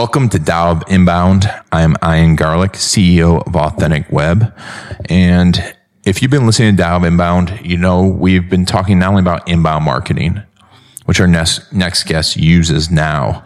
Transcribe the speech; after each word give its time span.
Welcome 0.00 0.30
to 0.30 0.38
of 0.50 0.82
Inbound. 0.88 1.44
I'm 1.72 1.94
Ian 2.02 2.34
Garlic, 2.34 2.72
CEO 2.72 3.46
of 3.46 3.54
Authentic 3.54 4.10
Web. 4.10 4.50
And 5.10 5.76
if 6.04 6.22
you've 6.22 6.30
been 6.30 6.46
listening 6.46 6.74
to 6.74 6.86
of 6.86 7.04
Inbound, 7.04 7.60
you 7.62 7.76
know 7.76 8.06
we've 8.06 8.48
been 8.48 8.64
talking 8.64 8.98
not 8.98 9.10
only 9.10 9.20
about 9.20 9.46
inbound 9.46 9.84
marketing, 9.84 10.40
which 11.04 11.20
our 11.20 11.26
next, 11.26 11.70
next 11.70 12.04
guest 12.04 12.38
uses 12.38 12.90
now, 12.90 13.44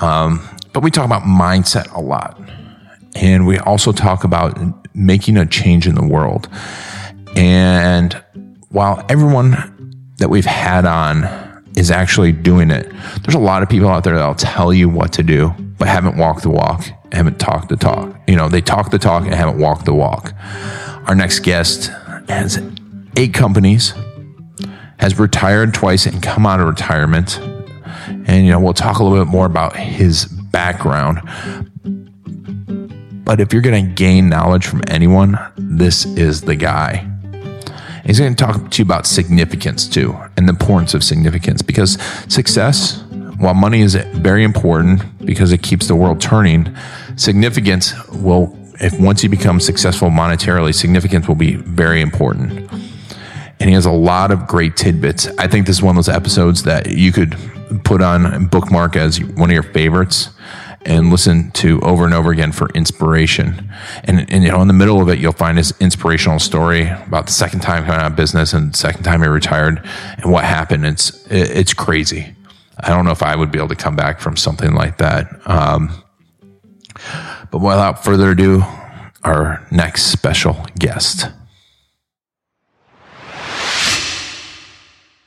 um, 0.00 0.44
but 0.72 0.82
we 0.82 0.90
talk 0.90 1.04
about 1.04 1.22
mindset 1.22 1.88
a 1.94 2.00
lot. 2.00 2.36
And 3.14 3.46
we 3.46 3.58
also 3.58 3.92
talk 3.92 4.24
about 4.24 4.58
making 4.92 5.36
a 5.36 5.46
change 5.46 5.86
in 5.86 5.94
the 5.94 6.04
world. 6.04 6.48
And 7.36 8.12
while 8.70 9.06
everyone 9.08 10.10
that 10.18 10.30
we've 10.30 10.46
had 10.46 10.84
on 10.84 11.45
is 11.76 11.90
actually 11.90 12.32
doing 12.32 12.70
it. 12.70 12.90
There's 13.22 13.34
a 13.34 13.38
lot 13.38 13.62
of 13.62 13.68
people 13.68 13.88
out 13.88 14.02
there 14.02 14.16
that'll 14.16 14.34
tell 14.34 14.72
you 14.72 14.88
what 14.88 15.12
to 15.14 15.22
do, 15.22 15.54
but 15.78 15.86
haven't 15.86 16.16
walked 16.16 16.42
the 16.42 16.50
walk, 16.50 16.86
haven't 17.12 17.38
talked 17.38 17.68
the 17.68 17.76
talk. 17.76 18.18
You 18.26 18.34
know, 18.34 18.48
they 18.48 18.62
talk 18.62 18.90
the 18.90 18.98
talk 18.98 19.24
and 19.24 19.34
haven't 19.34 19.58
walked 19.58 19.84
the 19.84 19.94
walk. 19.94 20.32
Our 21.06 21.14
next 21.14 21.40
guest 21.40 21.88
has 22.28 22.60
eight 23.16 23.34
companies, 23.34 23.92
has 24.98 25.18
retired 25.18 25.74
twice 25.74 26.06
and 26.06 26.22
come 26.22 26.46
out 26.46 26.60
of 26.60 26.66
retirement. 26.66 27.38
And, 27.38 28.46
you 28.46 28.52
know, 28.52 28.58
we'll 28.60 28.74
talk 28.74 28.98
a 28.98 29.04
little 29.04 29.22
bit 29.24 29.30
more 29.30 29.46
about 29.46 29.76
his 29.76 30.24
background. 30.24 31.20
But 33.24 33.40
if 33.40 33.52
you're 33.52 33.62
going 33.62 33.86
to 33.86 33.92
gain 33.92 34.28
knowledge 34.28 34.66
from 34.66 34.82
anyone, 34.86 35.38
this 35.56 36.06
is 36.06 36.42
the 36.42 36.54
guy. 36.54 37.10
He's 38.06 38.20
going 38.20 38.36
to 38.36 38.44
talk 38.44 38.70
to 38.70 38.78
you 38.78 38.84
about 38.84 39.04
significance 39.04 39.88
too 39.88 40.16
and 40.36 40.48
the 40.48 40.52
importance 40.52 40.94
of 40.94 41.02
significance 41.02 41.60
because 41.60 42.00
success, 42.28 43.02
while 43.38 43.54
money 43.54 43.80
is 43.80 43.96
very 43.96 44.44
important 44.44 45.02
because 45.26 45.52
it 45.52 45.62
keeps 45.62 45.88
the 45.88 45.96
world 45.96 46.20
turning, 46.20 46.74
significance 47.16 47.92
will, 48.08 48.56
if 48.80 48.98
once 49.00 49.24
you 49.24 49.28
become 49.28 49.58
successful 49.58 50.08
monetarily, 50.08 50.72
significance 50.72 51.26
will 51.26 51.34
be 51.34 51.56
very 51.56 52.00
important. 52.00 52.70
And 53.58 53.68
he 53.68 53.72
has 53.72 53.86
a 53.86 53.90
lot 53.90 54.30
of 54.30 54.46
great 54.46 54.76
tidbits. 54.76 55.26
I 55.38 55.48
think 55.48 55.66
this 55.66 55.78
is 55.78 55.82
one 55.82 55.98
of 55.98 56.04
those 56.04 56.14
episodes 56.14 56.62
that 56.62 56.86
you 56.90 57.10
could 57.10 57.36
put 57.82 58.02
on 58.02 58.24
and 58.24 58.48
bookmark 58.48 58.94
as 58.94 59.20
one 59.20 59.50
of 59.50 59.54
your 59.54 59.62
favorites 59.64 60.30
and 60.86 61.10
listen 61.10 61.50
to 61.50 61.80
over 61.80 62.04
and 62.04 62.14
over 62.14 62.30
again 62.30 62.52
for 62.52 62.68
inspiration. 62.70 63.70
And, 64.04 64.30
and 64.32 64.44
you 64.44 64.50
know, 64.50 64.62
in 64.62 64.68
the 64.68 64.74
middle 64.74 65.02
of 65.02 65.08
it, 65.08 65.18
you'll 65.18 65.32
find 65.32 65.58
his 65.58 65.74
inspirational 65.80 66.38
story 66.38 66.88
about 66.88 67.26
the 67.26 67.32
second 67.32 67.60
time 67.60 67.84
coming 67.84 68.00
out 68.00 68.12
of 68.12 68.16
business 68.16 68.52
and 68.52 68.72
the 68.72 68.76
second 68.76 69.02
time 69.02 69.20
he 69.20 69.28
retired 69.28 69.84
and 70.18 70.30
what 70.30 70.44
happened. 70.44 70.86
It's 70.86 71.26
it's 71.30 71.74
crazy. 71.74 72.34
I 72.78 72.90
don't 72.90 73.04
know 73.04 73.10
if 73.10 73.22
I 73.22 73.34
would 73.34 73.50
be 73.50 73.58
able 73.58 73.68
to 73.68 73.76
come 73.76 73.96
back 73.96 74.20
from 74.20 74.36
something 74.36 74.74
like 74.74 74.98
that. 74.98 75.28
Um, 75.48 75.90
but 77.50 77.60
without 77.60 78.04
further 78.04 78.30
ado, 78.30 78.62
our 79.24 79.66
next 79.70 80.04
special 80.04 80.66
guest. 80.78 81.28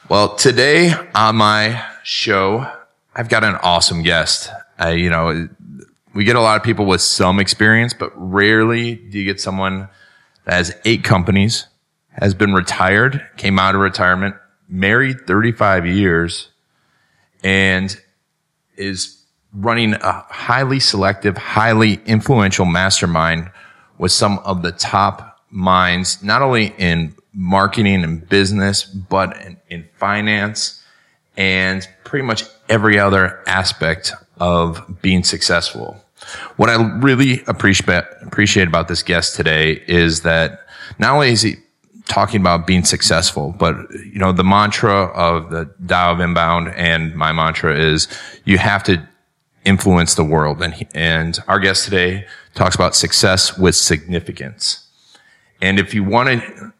Well, 0.09 0.35
today 0.35 0.93
on 1.13 1.35
my 1.35 1.83
show, 2.03 2.71
I've 3.13 3.29
got 3.29 3.43
an 3.43 3.55
awesome 3.55 4.01
guest. 4.01 4.49
Uh, 4.81 4.89
you 4.89 5.09
know, 5.09 5.49
we 6.13 6.23
get 6.23 6.35
a 6.35 6.41
lot 6.41 6.57
of 6.57 6.63
people 6.63 6.85
with 6.85 7.01
some 7.01 7.39
experience, 7.39 7.93
but 7.93 8.11
rarely 8.15 8.95
do 8.95 9.19
you 9.19 9.25
get 9.25 9.39
someone 9.39 9.89
that 10.45 10.53
has 10.53 10.75
eight 10.85 11.03
companies, 11.03 11.67
has 12.09 12.33
been 12.33 12.53
retired, 12.53 13.25
came 13.37 13.59
out 13.59 13.75
of 13.75 13.81
retirement, 13.81 14.35
married 14.67 15.27
35 15.27 15.85
years, 15.85 16.49
and 17.43 17.99
is 18.75 19.23
running 19.53 19.93
a 19.93 20.25
highly 20.29 20.79
selective, 20.79 21.37
highly 21.37 21.99
influential 22.05 22.65
mastermind 22.65 23.51
with 23.97 24.11
some 24.11 24.39
of 24.39 24.61
the 24.61 24.71
top 24.71 25.43
minds, 25.49 26.23
not 26.23 26.41
only 26.41 26.73
in 26.77 27.15
marketing 27.33 28.03
and 28.03 28.27
business, 28.29 28.83
but 28.83 29.35
in, 29.41 29.57
in 29.69 29.89
finance 29.97 30.83
and 31.37 31.87
pretty 32.03 32.25
much 32.25 32.43
every 32.67 32.99
other 32.99 33.41
aspect 33.47 34.13
of 34.39 35.01
being 35.01 35.23
successful. 35.23 36.03
What 36.57 36.69
I 36.69 36.75
really 36.99 37.43
appreciate 37.47 38.05
appreciate 38.21 38.67
about 38.67 38.87
this 38.87 39.03
guest 39.03 39.35
today 39.35 39.83
is 39.87 40.21
that 40.21 40.65
not 40.97 41.13
only 41.13 41.31
is 41.31 41.41
he 41.41 41.55
talking 42.07 42.41
about 42.41 42.67
being 42.67 42.83
successful, 42.83 43.55
but 43.57 43.75
you 43.91 44.19
know 44.19 44.31
the 44.31 44.43
mantra 44.43 45.05
of 45.13 45.49
the 45.49 45.69
Tao 45.87 46.13
of 46.13 46.19
Inbound 46.19 46.69
and 46.75 47.15
my 47.15 47.31
mantra 47.31 47.77
is 47.77 48.07
you 48.45 48.57
have 48.57 48.83
to 48.83 49.07
influence 49.65 50.15
the 50.15 50.23
world. 50.23 50.61
And 50.61 50.73
he, 50.73 50.87
and 50.93 51.39
our 51.47 51.59
guest 51.59 51.85
today 51.85 52.25
talks 52.55 52.75
about 52.75 52.95
success 52.95 53.57
with 53.57 53.75
significance. 53.75 54.87
And 55.61 55.79
if 55.79 55.93
you 55.93 56.03
want 56.03 56.29
to 56.29 56.73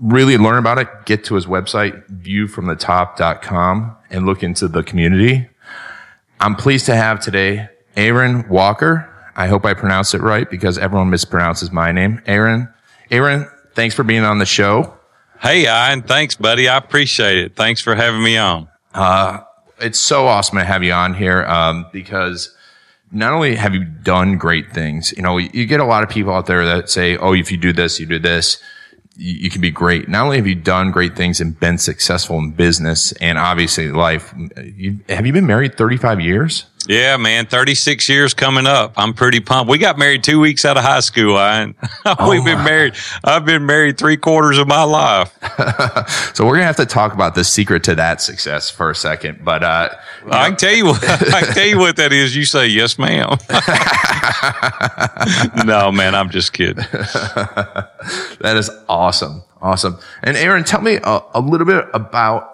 really 0.00 0.36
learn 0.36 0.58
about 0.58 0.78
it, 0.78 0.88
get 1.04 1.24
to 1.24 1.34
his 1.34 1.46
website, 1.46 2.04
viewfromthetop.com 2.22 3.96
and 4.10 4.26
look 4.26 4.42
into 4.42 4.68
the 4.68 4.82
community. 4.82 5.48
I'm 6.42 6.56
pleased 6.56 6.86
to 6.86 6.96
have 6.96 7.20
today 7.20 7.68
Aaron 7.96 8.48
Walker. 8.48 9.08
I 9.36 9.46
hope 9.46 9.64
I 9.64 9.74
pronounced 9.74 10.12
it 10.12 10.22
right 10.22 10.50
because 10.50 10.76
everyone 10.76 11.08
mispronounces 11.08 11.70
my 11.70 11.92
name. 11.92 12.20
Aaron, 12.26 12.68
Aaron, 13.12 13.48
thanks 13.74 13.94
for 13.94 14.02
being 14.02 14.24
on 14.24 14.38
the 14.38 14.44
show. 14.44 14.92
Hey, 15.40 15.66
Ian, 15.66 16.02
thanks, 16.02 16.34
buddy. 16.34 16.68
I 16.68 16.78
appreciate 16.78 17.38
it. 17.38 17.54
Thanks 17.54 17.80
for 17.80 17.94
having 17.94 18.24
me 18.24 18.38
on. 18.38 18.66
Uh, 18.92 19.38
it's 19.78 20.00
so 20.00 20.26
awesome 20.26 20.58
to 20.58 20.64
have 20.64 20.82
you 20.82 20.92
on 20.92 21.14
here 21.14 21.44
um, 21.44 21.86
because 21.92 22.52
not 23.12 23.32
only 23.32 23.54
have 23.54 23.72
you 23.72 23.84
done 23.84 24.36
great 24.36 24.72
things, 24.72 25.12
you 25.16 25.22
know, 25.22 25.38
you 25.38 25.64
get 25.64 25.78
a 25.78 25.84
lot 25.84 26.02
of 26.02 26.08
people 26.08 26.34
out 26.34 26.46
there 26.46 26.64
that 26.64 26.90
say, 26.90 27.16
"Oh, 27.18 27.34
if 27.34 27.52
you 27.52 27.56
do 27.56 27.72
this, 27.72 28.00
you 28.00 28.06
do 28.06 28.18
this." 28.18 28.60
You, 29.16 29.50
can 29.50 29.60
be 29.60 29.70
great. 29.70 30.08
Not 30.08 30.24
only 30.24 30.36
have 30.36 30.46
you 30.46 30.54
done 30.54 30.90
great 30.90 31.16
things 31.16 31.40
and 31.40 31.58
been 31.58 31.78
successful 31.78 32.38
in 32.38 32.52
business 32.52 33.12
and 33.12 33.38
obviously 33.38 33.88
life, 33.90 34.34
you, 34.56 35.00
have 35.08 35.26
you 35.26 35.32
been 35.32 35.46
married 35.46 35.76
35 35.76 36.20
years? 36.20 36.66
Yeah, 36.88 37.16
man, 37.16 37.46
36 37.46 38.08
years 38.08 38.34
coming 38.34 38.66
up. 38.66 38.94
I'm 38.96 39.14
pretty 39.14 39.38
pumped. 39.38 39.70
We 39.70 39.78
got 39.78 39.98
married 39.98 40.24
two 40.24 40.40
weeks 40.40 40.64
out 40.64 40.76
of 40.76 40.82
high 40.82 41.00
school. 41.00 41.36
I, 41.36 41.66
we've 41.66 41.76
oh 42.06 42.44
been 42.44 42.64
married. 42.64 42.94
I've 43.22 43.44
been 43.44 43.66
married 43.66 43.98
three 43.98 44.16
quarters 44.16 44.58
of 44.58 44.66
my 44.66 44.82
life. 44.82 45.32
so 46.34 46.44
we're 46.44 46.54
going 46.54 46.62
to 46.62 46.66
have 46.66 46.76
to 46.76 46.86
talk 46.86 47.14
about 47.14 47.36
the 47.36 47.44
secret 47.44 47.84
to 47.84 47.94
that 47.94 48.20
success 48.20 48.68
for 48.68 48.90
a 48.90 48.94
second. 48.96 49.44
But, 49.44 49.62
uh, 49.62 49.90
I 50.28 50.48
can 50.48 50.56
tell 50.56 50.74
you 50.74 50.86
what, 50.86 51.04
I 51.34 51.42
can 51.42 51.54
tell 51.54 51.66
you 51.66 51.78
what 51.78 51.96
that 51.96 52.12
is. 52.12 52.34
You 52.34 52.44
say, 52.44 52.66
yes, 52.66 52.98
ma'am. 52.98 53.38
no, 55.64 55.92
man, 55.92 56.16
I'm 56.16 56.30
just 56.30 56.52
kidding. 56.52 56.84
that 56.92 58.56
is 58.56 58.70
awesome. 58.88 59.44
Awesome. 59.60 59.98
And 60.24 60.36
Aaron, 60.36 60.64
tell 60.64 60.80
me 60.80 60.98
a, 61.04 61.20
a 61.34 61.40
little 61.40 61.66
bit 61.66 61.86
about 61.94 62.48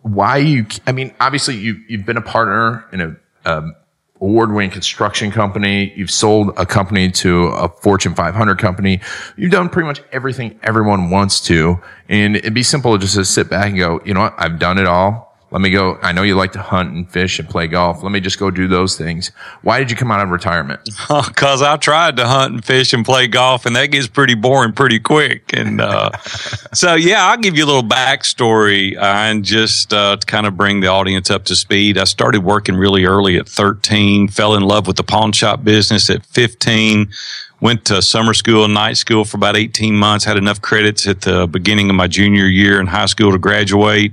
why 0.00 0.38
you, 0.38 0.64
I 0.86 0.92
mean, 0.92 1.14
obviously 1.20 1.56
you, 1.56 1.82
you've 1.88 2.06
been 2.06 2.16
a 2.16 2.22
partner 2.22 2.86
in 2.92 3.00
a, 3.02 3.16
um, 3.46 3.74
award-winning 4.20 4.70
construction 4.70 5.30
company. 5.30 5.92
You've 5.96 6.10
sold 6.10 6.52
a 6.56 6.66
company 6.66 7.10
to 7.12 7.46
a 7.48 7.68
Fortune 7.68 8.14
500 8.14 8.58
company. 8.58 9.00
You've 9.36 9.52
done 9.52 9.68
pretty 9.68 9.86
much 9.86 10.02
everything 10.12 10.58
everyone 10.62 11.10
wants 11.10 11.40
to. 11.42 11.80
And 12.08 12.36
it'd 12.36 12.54
be 12.54 12.62
simple 12.62 12.96
just 12.98 13.14
to 13.14 13.24
sit 13.24 13.50
back 13.50 13.68
and 13.68 13.78
go, 13.78 14.00
you 14.04 14.14
know 14.14 14.20
what? 14.20 14.34
I've 14.38 14.58
done 14.58 14.78
it 14.78 14.86
all. 14.86 15.25
Let 15.52 15.60
me 15.60 15.70
go. 15.70 15.96
I 16.02 16.10
know 16.10 16.24
you 16.24 16.34
like 16.34 16.52
to 16.52 16.60
hunt 16.60 16.92
and 16.92 17.08
fish 17.08 17.38
and 17.38 17.48
play 17.48 17.68
golf. 17.68 18.02
Let 18.02 18.10
me 18.10 18.18
just 18.18 18.36
go 18.36 18.50
do 18.50 18.66
those 18.66 18.96
things. 18.98 19.30
Why 19.62 19.78
did 19.78 19.92
you 19.92 19.96
come 19.96 20.10
out 20.10 20.20
of 20.20 20.30
retirement? 20.30 20.80
Because 21.36 21.62
I 21.62 21.76
tried 21.76 22.16
to 22.16 22.26
hunt 22.26 22.54
and 22.54 22.64
fish 22.64 22.92
and 22.92 23.04
play 23.04 23.26
golf, 23.26 23.66
and 23.66 23.76
that 23.76 23.86
gets 23.86 24.08
pretty 24.08 24.34
boring 24.34 24.72
pretty 24.72 24.98
quick. 24.98 25.52
And 25.54 25.80
uh, 25.80 26.16
so, 26.74 26.94
yeah, 26.94 27.26
I'll 27.26 27.36
give 27.36 27.56
you 27.56 27.64
a 27.64 27.66
little 27.66 27.82
backstory 27.82 28.96
uh, 28.96 29.00
and 29.00 29.44
just 29.44 29.92
uh, 29.92 30.16
to 30.16 30.26
kind 30.26 30.46
of 30.46 30.56
bring 30.56 30.80
the 30.80 30.88
audience 30.88 31.30
up 31.30 31.44
to 31.44 31.56
speed. 31.56 31.96
I 31.96 32.04
started 32.04 32.42
working 32.42 32.74
really 32.74 33.04
early 33.04 33.36
at 33.36 33.48
13, 33.48 34.28
fell 34.28 34.54
in 34.54 34.62
love 34.62 34.86
with 34.86 34.96
the 34.96 35.04
pawn 35.04 35.32
shop 35.32 35.62
business 35.62 36.10
at 36.10 36.24
15 36.26 37.10
went 37.58 37.86
to 37.86 38.02
summer 38.02 38.34
school 38.34 38.66
and 38.66 38.74
night 38.74 38.98
school 38.98 39.24
for 39.24 39.38
about 39.38 39.56
18 39.56 39.96
months 39.96 40.26
had 40.26 40.36
enough 40.36 40.60
credits 40.60 41.06
at 41.06 41.22
the 41.22 41.46
beginning 41.46 41.88
of 41.88 41.96
my 41.96 42.06
junior 42.06 42.44
year 42.44 42.78
in 42.78 42.86
high 42.86 43.06
school 43.06 43.32
to 43.32 43.38
graduate 43.38 44.12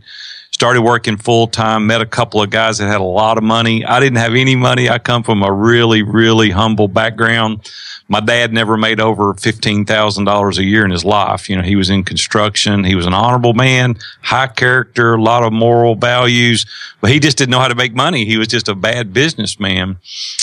started 0.54 0.84
working 0.84 1.18
full 1.18 1.48
time, 1.48 1.88
met 1.88 2.00
a 2.00 2.06
couple 2.06 2.42
of 2.42 2.50
guys 2.52 2.78
that 2.78 2.86
had 2.86 3.02
a 3.02 3.04
lot 3.04 3.38
of 3.40 3.44
money. 3.44 3.84
I 3.84 4.00
didn't 4.00 4.20
have 4.20 4.36
any 4.36 4.56
money. 4.56 4.88
I 4.88 5.00
come 5.00 5.24
from 5.24 5.42
a 5.42 5.52
really, 5.52 6.04
really 6.04 6.52
humble 6.52 6.88
background. 6.88 7.70
My 8.08 8.20
dad 8.20 8.54
never 8.54 8.78
made 8.78 9.00
over 9.00 9.34
$15,000 9.34 10.58
a 10.58 10.64
year 10.64 10.86
in 10.86 10.92
his 10.92 11.04
life. 11.04 11.50
You 11.50 11.56
know, 11.56 11.64
he 11.64 11.76
was 11.76 11.90
in 11.90 12.04
construction. 12.04 12.84
He 12.84 12.94
was 12.94 13.08
an 13.08 13.14
honorable 13.16 13.54
man, 13.54 13.98
high 14.22 14.48
character, 14.48 15.16
a 15.16 15.22
lot 15.22 15.44
of 15.44 15.52
moral 15.52 15.96
values, 15.96 16.68
but 17.02 17.10
he 17.10 17.20
just 17.20 17.38
didn't 17.38 17.52
know 17.52 17.60
how 17.60 17.70
to 17.70 17.76
make 17.76 17.96
money. 17.96 18.24
He 18.24 18.38
was 18.38 18.48
just 18.48 18.70
a 18.70 18.76
bad 18.76 19.12
businessman. 19.12 19.98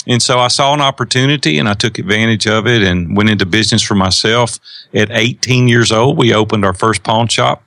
And 0.05 0.21
so 0.21 0.39
I 0.39 0.49
saw 0.49 0.73
an 0.73 0.81
opportunity 0.81 1.57
and 1.57 1.69
I 1.69 1.73
took 1.73 1.97
advantage 1.97 2.47
of 2.47 2.67
it 2.67 2.81
and 2.81 3.15
went 3.15 3.29
into 3.29 3.45
business 3.45 3.81
for 3.81 3.95
myself. 3.95 4.59
At 4.93 5.09
18 5.09 5.69
years 5.69 5.91
old, 5.91 6.17
we 6.17 6.33
opened 6.33 6.65
our 6.65 6.73
first 6.73 7.03
pawn 7.03 7.29
shop 7.29 7.63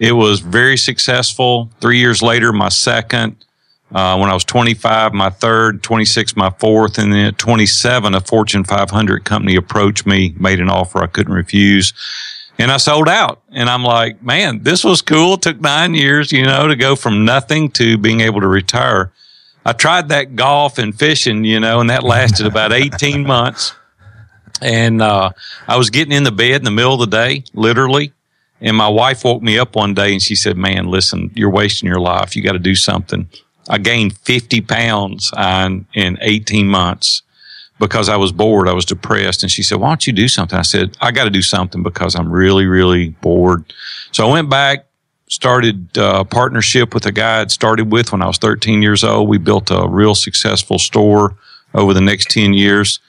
it 0.00 0.12
was 0.12 0.40
very 0.40 0.78
successful. 0.78 1.70
Three 1.80 1.98
years 1.98 2.22
later, 2.22 2.52
my 2.52 2.70
second. 2.70 3.36
Uh, 3.92 4.16
when 4.16 4.30
I 4.30 4.34
was 4.34 4.44
25, 4.44 5.12
my 5.12 5.30
third, 5.30 5.82
26, 5.82 6.36
my 6.36 6.50
fourth, 6.50 6.96
and 6.96 7.12
then 7.12 7.26
at 7.26 7.38
27, 7.38 8.14
a 8.14 8.20
Fortune 8.20 8.62
500 8.62 9.24
company 9.24 9.56
approached 9.56 10.06
me, 10.06 10.32
made 10.38 10.60
an 10.60 10.70
offer 10.70 11.02
I 11.02 11.08
couldn't 11.08 11.34
refuse, 11.34 11.92
and 12.56 12.70
I 12.70 12.76
sold 12.76 13.08
out. 13.08 13.42
And 13.50 13.68
I'm 13.68 13.82
like, 13.82 14.22
man, 14.22 14.62
this 14.62 14.84
was 14.84 15.02
cool. 15.02 15.34
It 15.34 15.42
took 15.42 15.60
nine 15.60 15.94
years, 15.94 16.30
you 16.30 16.44
know, 16.44 16.68
to 16.68 16.76
go 16.76 16.94
from 16.94 17.24
nothing 17.24 17.68
to 17.72 17.98
being 17.98 18.20
able 18.20 18.40
to 18.40 18.48
retire. 18.48 19.12
I 19.66 19.72
tried 19.72 20.08
that 20.10 20.36
golf 20.36 20.78
and 20.78 20.96
fishing, 20.96 21.44
you 21.44 21.58
know, 21.58 21.80
and 21.80 21.90
that 21.90 22.04
lasted 22.04 22.46
about 22.46 22.72
18 22.72 23.26
months. 23.26 23.74
And 24.62 25.02
uh, 25.02 25.30
I 25.66 25.76
was 25.76 25.90
getting 25.90 26.12
in 26.12 26.22
the 26.22 26.32
bed 26.32 26.56
in 26.56 26.64
the 26.64 26.70
middle 26.70 26.94
of 26.94 27.00
the 27.00 27.06
day, 27.06 27.42
literally, 27.54 28.12
and 28.60 28.76
my 28.76 28.88
wife 28.88 29.24
woke 29.24 29.42
me 29.42 29.58
up 29.58 29.74
one 29.74 29.94
day 29.94 30.12
and 30.12 30.22
she 30.22 30.34
said, 30.34 30.56
man, 30.56 30.88
listen, 30.88 31.30
you're 31.34 31.50
wasting 31.50 31.88
your 31.88 32.00
life. 32.00 32.36
You 32.36 32.42
got 32.42 32.52
to 32.52 32.58
do 32.58 32.74
something. 32.74 33.28
I 33.68 33.78
gained 33.78 34.16
50 34.18 34.60
pounds 34.62 35.32
on, 35.32 35.86
in 35.94 36.18
18 36.20 36.66
months 36.66 37.22
because 37.78 38.08
I 38.08 38.16
was 38.16 38.32
bored. 38.32 38.68
I 38.68 38.74
was 38.74 38.84
depressed. 38.84 39.42
And 39.42 39.50
she 39.50 39.62
said, 39.62 39.80
why 39.80 39.88
don't 39.88 40.06
you 40.06 40.12
do 40.12 40.28
something? 40.28 40.58
I 40.58 40.62
said, 40.62 40.96
I 41.00 41.10
got 41.10 41.24
to 41.24 41.30
do 41.30 41.42
something 41.42 41.82
because 41.82 42.14
I'm 42.14 42.30
really, 42.30 42.66
really 42.66 43.10
bored. 43.22 43.72
So 44.12 44.28
I 44.28 44.32
went 44.32 44.50
back, 44.50 44.86
started 45.28 45.96
a 45.96 46.04
uh, 46.04 46.24
partnership 46.24 46.92
with 46.92 47.06
a 47.06 47.12
guy 47.12 47.40
I'd 47.40 47.50
started 47.50 47.90
with 47.90 48.12
when 48.12 48.20
I 48.20 48.26
was 48.26 48.38
13 48.38 48.82
years 48.82 49.02
old. 49.02 49.28
We 49.28 49.38
built 49.38 49.70
a 49.70 49.88
real 49.88 50.14
successful 50.14 50.78
store 50.78 51.36
over 51.72 51.94
the 51.94 52.00
next 52.00 52.30
10 52.30 52.52
years. 52.52 53.00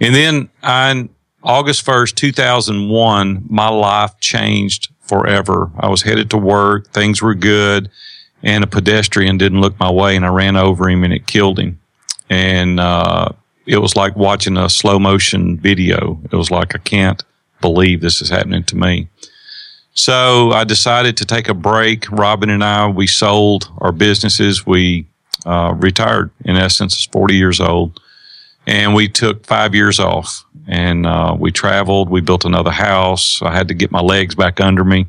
And 0.00 0.14
then 0.14 0.48
I 0.62 1.08
August 1.46 1.86
1st, 1.86 2.16
2001, 2.16 3.44
my 3.48 3.68
life 3.68 4.18
changed 4.18 4.88
forever. 5.02 5.70
I 5.78 5.88
was 5.88 6.02
headed 6.02 6.28
to 6.30 6.36
work. 6.36 6.88
Things 6.88 7.22
were 7.22 7.36
good. 7.36 7.88
And 8.42 8.64
a 8.64 8.66
pedestrian 8.66 9.38
didn't 9.38 9.60
look 9.60 9.78
my 9.78 9.90
way 9.90 10.16
and 10.16 10.26
I 10.26 10.28
ran 10.28 10.56
over 10.56 10.88
him 10.90 11.04
and 11.04 11.12
it 11.12 11.28
killed 11.28 11.60
him. 11.60 11.80
And, 12.28 12.80
uh, 12.80 13.28
it 13.64 13.78
was 13.78 13.94
like 13.94 14.16
watching 14.16 14.56
a 14.56 14.68
slow 14.68 14.98
motion 14.98 15.56
video. 15.56 16.20
It 16.32 16.36
was 16.36 16.50
like, 16.50 16.74
I 16.74 16.78
can't 16.78 17.22
believe 17.60 18.00
this 18.00 18.20
is 18.20 18.28
happening 18.28 18.64
to 18.64 18.76
me. 18.76 19.08
So 19.94 20.50
I 20.50 20.64
decided 20.64 21.16
to 21.18 21.24
take 21.24 21.48
a 21.48 21.54
break. 21.54 22.10
Robin 22.10 22.50
and 22.50 22.64
I, 22.64 22.88
we 22.88 23.06
sold 23.06 23.70
our 23.78 23.92
businesses. 23.92 24.66
We, 24.66 25.06
uh, 25.44 25.74
retired 25.76 26.30
in 26.44 26.56
essence, 26.56 27.06
40 27.06 27.36
years 27.36 27.60
old 27.60 28.00
and 28.66 28.94
we 28.94 29.08
took 29.08 29.46
five 29.46 29.74
years 29.74 29.98
off 29.98 30.44
and 30.66 31.06
uh, 31.06 31.36
we 31.38 31.52
traveled. 31.52 32.10
We 32.10 32.20
built 32.20 32.44
another 32.44 32.70
house. 32.70 33.40
I 33.42 33.52
had 33.52 33.68
to 33.68 33.74
get 33.74 33.90
my 33.90 34.00
legs 34.00 34.34
back 34.34 34.60
under 34.60 34.84
me. 34.84 35.06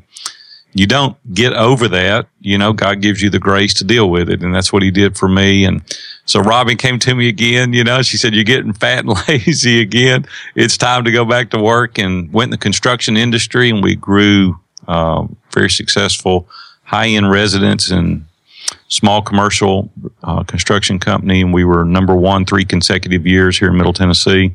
You 0.74 0.86
don't 0.86 1.16
get 1.34 1.54
over 1.54 1.88
that. 1.88 2.28
You 2.40 2.58
know, 2.58 2.72
God 2.72 3.00
gives 3.00 3.20
you 3.22 3.30
the 3.30 3.38
grace 3.38 3.74
to 3.74 3.84
deal 3.84 4.10
with 4.10 4.28
it. 4.28 4.42
And 4.42 4.54
that's 4.54 4.72
what 4.72 4.82
he 4.82 4.90
did 4.90 5.16
for 5.16 5.28
me. 5.28 5.64
And 5.64 5.82
so 6.24 6.40
Robin 6.40 6.76
came 6.76 6.98
to 7.00 7.14
me 7.14 7.28
again. 7.28 7.72
You 7.72 7.82
know, 7.82 8.02
she 8.02 8.16
said, 8.16 8.34
you're 8.34 8.44
getting 8.44 8.74
fat 8.74 9.04
and 9.04 9.16
lazy 9.28 9.80
again. 9.80 10.26
It's 10.54 10.76
time 10.76 11.04
to 11.04 11.10
go 11.10 11.24
back 11.24 11.50
to 11.50 11.58
work 11.58 11.98
and 11.98 12.32
went 12.32 12.48
in 12.48 12.50
the 12.52 12.58
construction 12.58 13.16
industry 13.16 13.70
and 13.70 13.82
we 13.82 13.96
grew, 13.96 14.60
uh, 14.86 15.26
very 15.52 15.70
successful 15.70 16.48
high 16.88 17.08
end 17.08 17.30
residents 17.30 17.90
and 17.90 18.24
small 18.88 19.22
commercial 19.22 19.90
uh, 20.22 20.42
construction 20.44 20.98
company, 20.98 21.40
and 21.40 21.52
we 21.52 21.64
were 21.64 21.84
number 21.84 22.14
one 22.14 22.44
three 22.44 22.64
consecutive 22.64 23.26
years 23.26 23.58
here 23.58 23.68
in 23.68 23.76
Middle 23.76 23.92
Tennessee. 23.92 24.54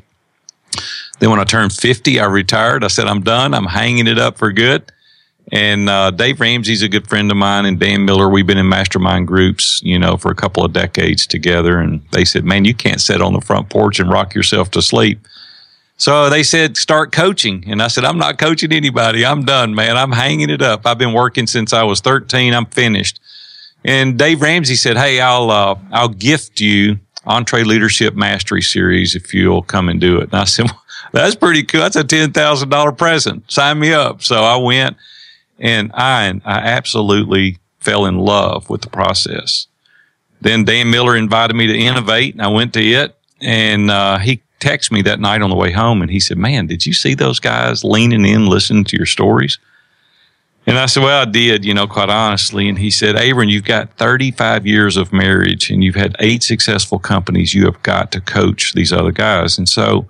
Then 1.20 1.30
when 1.30 1.40
I 1.40 1.44
turned 1.44 1.72
50, 1.72 2.20
I 2.20 2.26
retired. 2.26 2.84
I 2.84 2.88
said, 2.88 3.06
I'm 3.06 3.22
done. 3.22 3.54
I'm 3.54 3.66
hanging 3.66 4.06
it 4.06 4.18
up 4.18 4.36
for 4.36 4.52
good. 4.52 4.90
And 5.52 5.88
uh, 5.88 6.10
Dave 6.10 6.40
Ramsey's 6.40 6.82
a 6.82 6.88
good 6.88 7.06
friend 7.06 7.30
of 7.30 7.36
mine, 7.36 7.66
and 7.66 7.78
Dan 7.78 8.04
Miller. 8.04 8.28
We've 8.30 8.46
been 8.46 8.58
in 8.58 8.68
mastermind 8.68 9.28
groups, 9.28 9.80
you 9.84 9.98
know, 9.98 10.16
for 10.16 10.30
a 10.30 10.34
couple 10.34 10.64
of 10.64 10.72
decades 10.72 11.26
together. 11.26 11.78
And 11.78 12.00
they 12.12 12.24
said, 12.24 12.44
"Man, 12.44 12.64
you 12.64 12.74
can't 12.74 13.00
sit 13.00 13.20
on 13.20 13.34
the 13.34 13.42
front 13.42 13.68
porch 13.68 14.00
and 14.00 14.10
rock 14.10 14.34
yourself 14.34 14.70
to 14.70 14.80
sleep." 14.80 15.20
So 15.98 16.30
they 16.30 16.42
said, 16.42 16.78
"Start 16.78 17.12
coaching." 17.12 17.62
And 17.66 17.82
I 17.82 17.88
said, 17.88 18.06
"I'm 18.06 18.16
not 18.16 18.38
coaching 18.38 18.72
anybody. 18.72 19.24
I'm 19.24 19.44
done, 19.44 19.74
man. 19.74 19.98
I'm 19.98 20.12
hanging 20.12 20.48
it 20.48 20.62
up. 20.62 20.86
I've 20.86 20.98
been 20.98 21.12
working 21.12 21.46
since 21.46 21.74
I 21.74 21.82
was 21.82 22.00
13. 22.00 22.54
I'm 22.54 22.66
finished." 22.66 23.20
And 23.84 24.18
Dave 24.18 24.40
Ramsey 24.40 24.76
said, 24.76 24.96
"Hey, 24.96 25.20
I'll 25.20 25.50
uh, 25.50 25.78
I'll 25.92 26.08
gift 26.08 26.60
you 26.60 26.98
EntreLeadership 27.26 28.14
Mastery 28.14 28.62
Series 28.62 29.14
if 29.14 29.34
you'll 29.34 29.62
come 29.62 29.88
and 29.88 30.00
do 30.00 30.18
it." 30.18 30.24
And 30.24 30.34
I 30.34 30.44
said, 30.44 30.66
well, 30.66 30.82
"That's 31.12 31.34
pretty 31.34 31.62
cool. 31.62 31.80
That's 31.80 31.96
a 31.96 32.04
ten 32.04 32.32
thousand 32.32 32.70
dollar 32.70 32.92
present. 32.92 33.50
Sign 33.50 33.78
me 33.78 33.92
up." 33.92 34.22
So 34.22 34.42
I 34.42 34.56
went, 34.56 34.96
and 35.58 35.90
I 35.92 36.40
I 36.44 36.58
absolutely 36.58 37.58
fell 37.78 38.06
in 38.06 38.18
love 38.18 38.70
with 38.70 38.80
the 38.80 38.90
process. 38.90 39.66
Then 40.40 40.64
Dan 40.64 40.90
Miller 40.90 41.16
invited 41.16 41.54
me 41.54 41.66
to 41.66 41.76
innovate, 41.76 42.34
and 42.34 42.42
I 42.42 42.48
went 42.48 42.72
to 42.74 42.82
it, 42.82 43.16
and 43.40 43.90
uh, 43.90 44.18
he 44.18 44.42
texted 44.60 44.92
me 44.92 45.02
that 45.02 45.20
night 45.20 45.42
on 45.42 45.50
the 45.50 45.56
way 45.56 45.72
home, 45.72 46.00
and 46.00 46.10
he 46.10 46.20
said, 46.20 46.38
"Man, 46.38 46.66
did 46.66 46.86
you 46.86 46.94
see 46.94 47.14
those 47.14 47.38
guys 47.38 47.84
leaning 47.84 48.24
in, 48.24 48.46
listening 48.46 48.84
to 48.84 48.96
your 48.96 49.06
stories?" 49.06 49.58
And 50.66 50.78
I 50.78 50.86
said, 50.86 51.02
Well, 51.02 51.22
I 51.22 51.30
did, 51.30 51.64
you 51.64 51.74
know, 51.74 51.86
quite 51.86 52.08
honestly. 52.08 52.68
And 52.68 52.78
he 52.78 52.90
said, 52.90 53.16
Aaron, 53.16 53.48
you've 53.48 53.64
got 53.64 53.96
35 53.98 54.66
years 54.66 54.96
of 54.96 55.12
marriage 55.12 55.70
and 55.70 55.84
you've 55.84 55.94
had 55.94 56.16
eight 56.20 56.42
successful 56.42 56.98
companies. 56.98 57.54
You 57.54 57.66
have 57.66 57.82
got 57.82 58.12
to 58.12 58.20
coach 58.20 58.72
these 58.72 58.92
other 58.92 59.12
guys. 59.12 59.58
And 59.58 59.68
so 59.68 60.08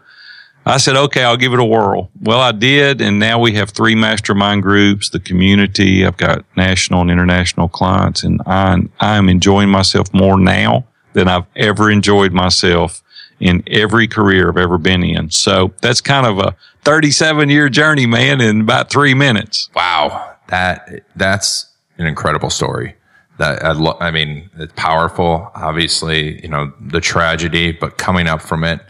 I 0.64 0.76
said, 0.76 0.96
okay, 0.96 1.24
I'll 1.24 1.36
give 1.36 1.52
it 1.52 1.58
a 1.58 1.64
whirl. 1.64 2.10
Well, 2.22 2.40
I 2.40 2.52
did. 2.52 3.00
And 3.00 3.18
now 3.18 3.38
we 3.40 3.54
have 3.54 3.70
three 3.70 3.94
mastermind 3.94 4.62
groups, 4.62 5.10
the 5.10 5.20
community. 5.20 6.06
I've 6.06 6.16
got 6.16 6.44
national 6.56 7.02
and 7.02 7.10
international 7.10 7.68
clients 7.68 8.22
and 8.22 8.40
I'm, 8.46 8.92
I'm 9.00 9.28
enjoying 9.28 9.70
myself 9.70 10.12
more 10.14 10.38
now 10.38 10.86
than 11.14 11.28
I've 11.28 11.46
ever 11.56 11.90
enjoyed 11.90 12.32
myself 12.32 13.02
in 13.40 13.64
every 13.66 14.06
career 14.06 14.48
I've 14.48 14.56
ever 14.56 14.78
been 14.78 15.02
in. 15.02 15.30
So 15.30 15.72
that's 15.82 16.00
kind 16.00 16.26
of 16.26 16.38
a 16.38 16.56
37 16.84 17.50
year 17.50 17.68
journey, 17.68 18.06
man, 18.06 18.40
in 18.40 18.60
about 18.60 18.88
three 18.88 19.14
minutes. 19.14 19.68
Wow 19.74 20.33
that 20.48 21.04
that's 21.16 21.66
an 21.98 22.06
incredible 22.06 22.50
story. 22.50 22.94
That 23.38 23.64
I, 23.64 23.72
lo- 23.72 23.96
I 24.00 24.10
mean, 24.10 24.48
it's 24.56 24.72
powerful. 24.76 25.50
Obviously, 25.54 26.40
you 26.42 26.48
know 26.48 26.72
the 26.80 27.00
tragedy, 27.00 27.72
but 27.72 27.98
coming 27.98 28.26
up 28.28 28.40
from 28.42 28.62
it, 28.64 28.80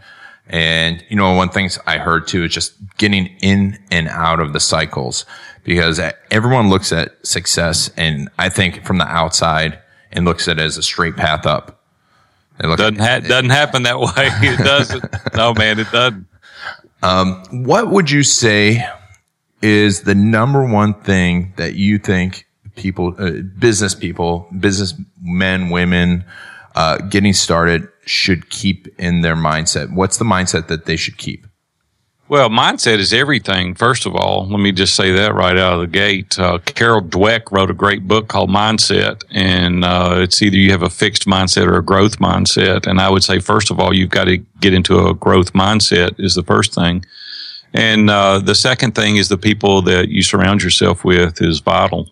and 0.49 1.03
you 1.09 1.17
know 1.17 1.33
one 1.35 1.49
things 1.49 1.79
I 1.87 1.99
heard 1.99 2.27
too 2.27 2.45
is 2.45 2.53
just 2.53 2.75
getting 2.99 3.27
in 3.41 3.79
and 3.91 4.09
out 4.09 4.41
of 4.41 4.53
the 4.53 4.61
cycles 4.61 5.25
because 5.65 5.99
everyone 6.31 6.69
looks 6.69 6.93
at 6.93 7.27
success, 7.27 7.91
and 7.97 8.29
I 8.39 8.51
think 8.51 8.85
from 8.85 8.99
the 8.99 9.07
outside 9.07 9.79
and 10.13 10.25
looks 10.25 10.47
at 10.47 10.59
it 10.59 10.63
as 10.63 10.77
a 10.77 10.83
straight 10.83 11.17
path 11.17 11.47
up. 11.47 11.81
It 12.61 12.77
doesn't 12.77 13.01
ha- 13.01 13.17
it, 13.17 13.29
doesn't 13.29 13.51
happen 13.51 13.83
that 13.85 13.99
way. 13.99 14.09
It 14.17 14.59
doesn't. 14.59 15.05
no, 15.35 15.55
man, 15.55 15.79
it 15.79 15.91
doesn't. 15.91 16.27
Um, 17.03 17.43
what 17.65 17.91
would 17.91 18.11
you 18.11 18.23
say 18.23 18.87
is 19.63 20.03
the 20.03 20.15
number 20.15 20.65
one 20.65 20.95
thing 20.95 21.53
that 21.57 21.75
you 21.75 21.99
think 21.99 22.47
people, 22.77 23.15
uh, 23.19 23.31
business 23.59 23.95
people, 23.95 24.49
business 24.59 24.95
men, 25.23 25.71
women, 25.71 26.25
uh, 26.75 26.99
getting 26.99 27.33
started 27.33 27.89
should 28.05 28.51
keep 28.51 28.89
in 28.99 29.23
their 29.23 29.37
mindset? 29.37 29.93
What's 29.93 30.19
the 30.19 30.25
mindset 30.25 30.69
that 30.69 30.87
they 30.87 30.97
should 30.97 31.19
keep? 31.19 31.47
Well, 32.27 32.49
mindset 32.49 32.99
is 32.99 33.13
everything. 33.13 33.75
First 33.75 34.07
of 34.07 34.17
all, 34.17 34.49
let 34.49 34.59
me 34.59 34.73
just 34.73 34.95
say 34.95 35.13
that 35.13 35.35
right 35.35 35.59
out 35.59 35.75
of 35.75 35.81
the 35.81 35.87
gate. 35.87 36.39
Uh, 36.39 36.59
Carol 36.59 37.03
Dweck 37.03 37.53
wrote 37.53 37.71
a 37.71 37.75
great 37.75 38.09
book 38.09 38.29
called 38.29 38.49
Mindset, 38.49 39.23
and 39.31 39.85
uh, 39.85 40.15
it's 40.17 40.41
either 40.41 40.57
you 40.57 40.71
have 40.71 40.83
a 40.83 40.89
fixed 40.89 41.27
mindset 41.27 41.67
or 41.67 41.77
a 41.77 41.83
growth 41.83 42.21
mindset. 42.21 42.87
And 42.87 42.99
I 42.99 43.11
would 43.11 43.23
say, 43.23 43.41
first 43.41 43.71
of 43.71 43.79
all, 43.79 43.95
you've 43.95 44.11
got 44.11 44.25
to 44.25 44.39
get 44.61 44.73
into 44.73 45.07
a 45.07 45.13
growth 45.13 45.53
mindset 45.53 46.19
is 46.19 46.35
the 46.35 46.43
first 46.43 46.75
thing. 46.75 47.05
And 47.75 48.09
uh, 48.09 48.39
the 48.39 48.55
second 48.55 48.95
thing 48.95 49.17
is 49.17 49.29
the 49.29 49.37
people 49.37 49.83
that 49.83 50.09
you 50.09 50.23
surround 50.23 50.63
yourself 50.63 51.05
with 51.05 51.43
is 51.43 51.59
vital. 51.59 52.09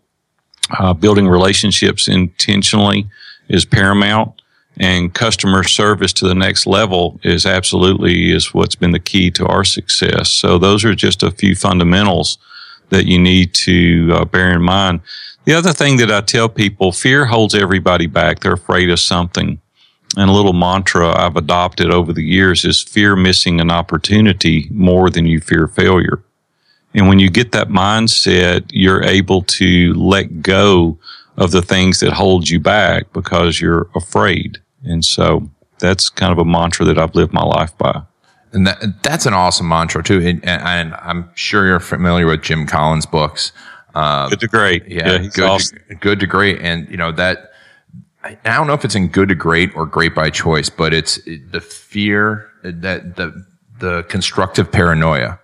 Uh, 0.77 0.93
building 0.93 1.29
relationships 1.29 2.09
intentionally 2.09 3.09
is 3.49 3.65
paramount, 3.65 4.43
and 4.79 5.15
customer 5.15 5.63
service 5.63 6.13
to 6.15 6.27
the 6.27 6.35
next 6.35 6.67
level 6.67 7.21
is 7.23 7.47
absolutely 7.47 8.33
is 8.33 8.53
what's 8.53 8.75
been 8.75 8.91
the 8.91 8.99
key 8.99 9.31
to 9.31 9.47
our 9.47 9.65
success. 9.65 10.31
So 10.31 10.59
those 10.59 10.85
are 10.85 10.95
just 10.95 11.23
a 11.23 11.31
few 11.31 11.55
fundamentals 11.55 12.39
that 12.89 13.07
you 13.07 13.19
need 13.19 13.55
to 13.55 14.11
uh, 14.13 14.25
bear 14.25 14.53
in 14.53 14.63
mind. 14.63 15.01
The 15.45 15.55
other 15.55 15.73
thing 15.73 15.97
that 15.99 16.11
I 16.11 16.21
tell 16.23 16.49
people, 16.49 16.93
fear 16.93 17.27
holds 17.27 17.55
everybody 17.55 18.07
back. 18.07 18.41
They're 18.41 18.53
afraid 18.55 18.91
of 18.91 19.01
something. 19.01 19.61
And 20.17 20.29
a 20.29 20.33
little 20.33 20.53
mantra 20.53 21.09
I've 21.19 21.37
adopted 21.37 21.91
over 21.91 22.13
the 22.13 22.23
years 22.23 22.65
is 22.65 22.83
fear 22.83 23.17
missing 23.17 23.61
an 23.61 23.71
opportunity 23.71 24.69
more 24.71 25.09
than 25.09 25.27
you 25.27 25.41
fear 25.41 25.69
failure. 25.69 26.23
And 26.95 27.09
when 27.09 27.19
you 27.19 27.31
get 27.31 27.53
that 27.53 27.69
mindset, 27.69 28.65
you're 28.71 29.03
able 29.03 29.43
to 29.43 29.95
let 29.95 30.43
go 30.43 30.99
of 31.37 31.51
the 31.51 31.63
things 31.63 32.01
that 32.01 32.13
hold 32.13 32.49
you 32.49 32.61
back 32.61 33.13
because 33.13 33.61
you're 33.61 33.89
afraid. 33.95 34.59
And 34.85 35.05
so 35.05 35.49
that's 35.79 36.11
kind 36.11 36.33
of 36.33 36.39
a 36.39 36.45
mantra 36.45 36.85
that 36.87 36.99
I've 36.99 37.15
lived 37.15 37.33
my 37.33 37.45
life 37.45 37.77
by. 37.79 38.03
And 38.53 38.67
that, 38.67 39.03
that's 39.03 39.25
an 39.25 39.33
awesome 39.33 39.69
mantra 39.69 40.03
too. 40.03 40.21
And, 40.21 40.45
and, 40.45 40.95
I'm 40.95 41.31
sure 41.35 41.67
you're 41.67 41.81
familiar 41.81 42.27
with 42.27 42.43
Jim 42.43 42.67
Collins 42.67 43.07
books. 43.07 43.53
Um, 43.95 44.29
good 44.29 44.41
to 44.41 44.49
great. 44.49 44.87
Yeah, 44.87 45.13
yeah 45.13 45.29
good, 45.29 45.45
awesome. 45.45 45.79
to, 45.89 45.95
good 45.95 46.21
to 46.21 46.27
great. 46.27 46.61
And 46.61 46.89
you 46.91 46.99
know, 46.99 47.13
that, 47.13 47.52
I 48.25 48.37
don't 48.45 48.67
know 48.67 48.75
if 48.75 48.85
it's 48.85 48.95
in 48.95 49.09
good 49.09 49.29
to 49.31 49.35
great 49.35 49.75
or 49.77 49.87
great 49.87 50.15
by 50.15 50.31
choice, 50.31 50.69
but 50.69 50.95
it's 50.95 51.21
the 51.25 51.61
fear 51.61 52.49
that 52.63 53.17
the, 53.17 53.45
the 53.79 54.05
constructive 54.05 54.71
paranoia. 54.71 55.39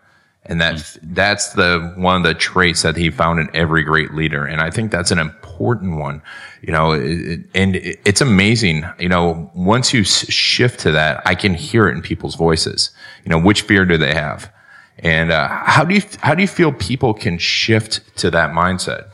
And 0.47 0.62
that, 0.62 0.97
that's 1.02 1.52
the 1.52 1.92
one 1.97 2.16
of 2.16 2.23
the 2.23 2.32
traits 2.32 2.80
that 2.82 2.97
he 2.97 3.11
found 3.11 3.38
in 3.38 3.50
every 3.54 3.82
great 3.82 4.14
leader. 4.14 4.47
And 4.47 4.62
I 4.62 4.70
think 4.70 4.90
that's 4.90 5.11
an 5.11 5.18
important 5.18 5.99
one, 5.99 6.23
you 6.62 6.73
know, 6.73 6.92
and 6.92 7.76
it, 7.76 8.00
it's 8.06 8.23
amazing. 8.23 8.85
You 8.99 9.11
know, 9.11 9.50
once 9.54 9.92
you 9.92 10.04
shift 10.04 10.80
to 10.80 10.92
that, 10.92 11.20
I 11.26 11.35
can 11.35 11.52
hear 11.52 11.87
it 11.88 11.97
in 11.97 12.00
people's 12.00 12.35
voices. 12.35 12.90
You 13.25 13.30
know, 13.30 13.38
which 13.38 13.62
fear 13.62 13.85
do 13.85 13.99
they 13.99 14.14
have? 14.14 14.50
And 15.00 15.30
uh, 15.30 15.49
how 15.49 15.85
do 15.85 15.94
you 15.94 16.02
how 16.20 16.35
do 16.35 16.40
you 16.40 16.49
feel 16.49 16.73
people 16.73 17.12
can 17.12 17.37
shift 17.38 18.16
to 18.18 18.30
that 18.30 18.50
mindset? 18.50 19.11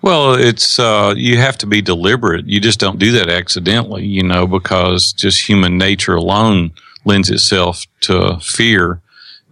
Well, 0.00 0.34
it's 0.34 0.78
uh, 0.78 1.14
you 1.16 1.38
have 1.38 1.58
to 1.58 1.66
be 1.66 1.82
deliberate. 1.82 2.46
You 2.46 2.60
just 2.60 2.78
don't 2.78 2.98
do 2.98 3.12
that 3.12 3.28
accidentally, 3.28 4.06
you 4.06 4.22
know, 4.22 4.46
because 4.46 5.12
just 5.12 5.48
human 5.48 5.76
nature 5.76 6.14
alone 6.14 6.72
lends 7.04 7.30
itself 7.30 7.84
to 8.02 8.38
fear. 8.40 9.00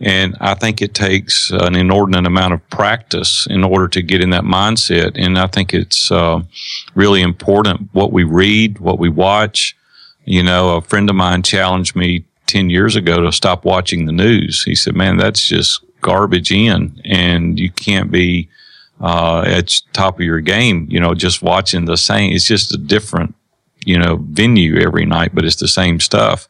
And 0.00 0.36
I 0.40 0.54
think 0.54 0.82
it 0.82 0.94
takes 0.94 1.50
an 1.50 1.74
inordinate 1.74 2.26
amount 2.26 2.52
of 2.52 2.68
practice 2.68 3.46
in 3.48 3.64
order 3.64 3.88
to 3.88 4.02
get 4.02 4.20
in 4.20 4.30
that 4.30 4.44
mindset. 4.44 5.12
And 5.16 5.38
I 5.38 5.46
think 5.46 5.72
it's 5.72 6.12
uh, 6.12 6.42
really 6.94 7.22
important 7.22 7.88
what 7.92 8.12
we 8.12 8.22
read, 8.22 8.78
what 8.78 8.98
we 8.98 9.08
watch. 9.08 9.74
You 10.26 10.42
know, 10.42 10.76
a 10.76 10.82
friend 10.82 11.08
of 11.08 11.16
mine 11.16 11.42
challenged 11.42 11.96
me 11.96 12.24
10 12.46 12.68
years 12.68 12.94
ago 12.94 13.22
to 13.22 13.32
stop 13.32 13.64
watching 13.64 14.04
the 14.04 14.12
news. 14.12 14.62
He 14.64 14.74
said, 14.74 14.94
man, 14.94 15.16
that's 15.16 15.46
just 15.46 15.82
garbage 16.02 16.52
in 16.52 17.00
and 17.04 17.58
you 17.58 17.70
can't 17.70 18.10
be, 18.10 18.48
uh, 19.00 19.44
at 19.46 19.76
top 19.92 20.16
of 20.16 20.24
your 20.24 20.40
game, 20.40 20.86
you 20.90 21.00
know, 21.00 21.14
just 21.14 21.42
watching 21.42 21.84
the 21.84 21.96
same. 21.96 22.32
It's 22.32 22.46
just 22.46 22.74
a 22.74 22.78
different, 22.78 23.34
you 23.84 23.98
know, 23.98 24.16
venue 24.16 24.78
every 24.80 25.04
night, 25.04 25.34
but 25.34 25.44
it's 25.44 25.56
the 25.56 25.68
same 25.68 26.00
stuff. 26.00 26.48